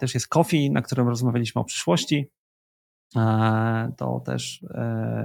[0.01, 2.31] Też jest Coffee, na którym rozmawialiśmy o przyszłości.
[3.97, 4.65] To też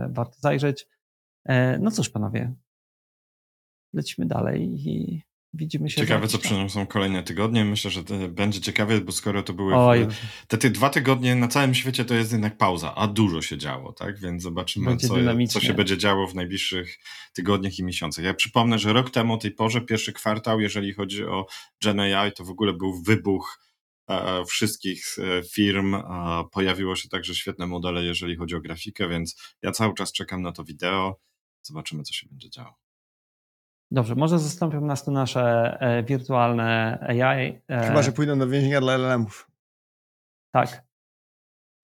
[0.09, 0.87] warto zajrzeć.
[1.79, 2.53] No cóż, panowie,
[3.93, 5.23] lecimy dalej i
[5.53, 6.01] Widzimy się.
[6.01, 7.65] Ciekawe, co przyniosą kolejne tygodnie.
[7.65, 9.75] Myślę, że będzie ciekawe, bo skoro to były.
[9.75, 10.07] Oj.
[10.47, 13.93] Te, te dwa tygodnie na całym świecie to jest jednak pauza, a dużo się działo,
[13.93, 14.19] tak?
[14.19, 15.07] Więc zobaczymy, co,
[15.49, 16.97] co, się będzie działo w najbliższych
[17.33, 18.25] tygodniach i miesiącach.
[18.25, 21.45] Ja przypomnę, że rok temu o tej porze, pierwszy kwartał, jeżeli chodzi o
[21.83, 23.59] Gen AI, to w ogóle był wybuch
[24.09, 25.95] e, wszystkich e, firm.
[26.51, 30.51] Pojawiło się także świetne modele, jeżeli chodzi o grafikę, więc ja cały czas czekam na
[30.51, 31.19] to wideo.
[31.61, 32.88] Zobaczymy, co się będzie działo.
[33.91, 35.41] Dobrze, może zastąpią nas tu nasze
[35.79, 37.61] e, wirtualne AI.
[37.67, 39.51] E, Chyba, że pójdą do więzienia dla LLM-ów.
[40.53, 40.83] Tak.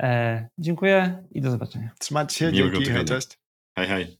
[0.01, 1.89] E, dziękuję i do zobaczenia.
[1.99, 3.39] Trzymajcie się, Miłego dzięki, hej, cześć.
[3.77, 4.17] Hej, hej.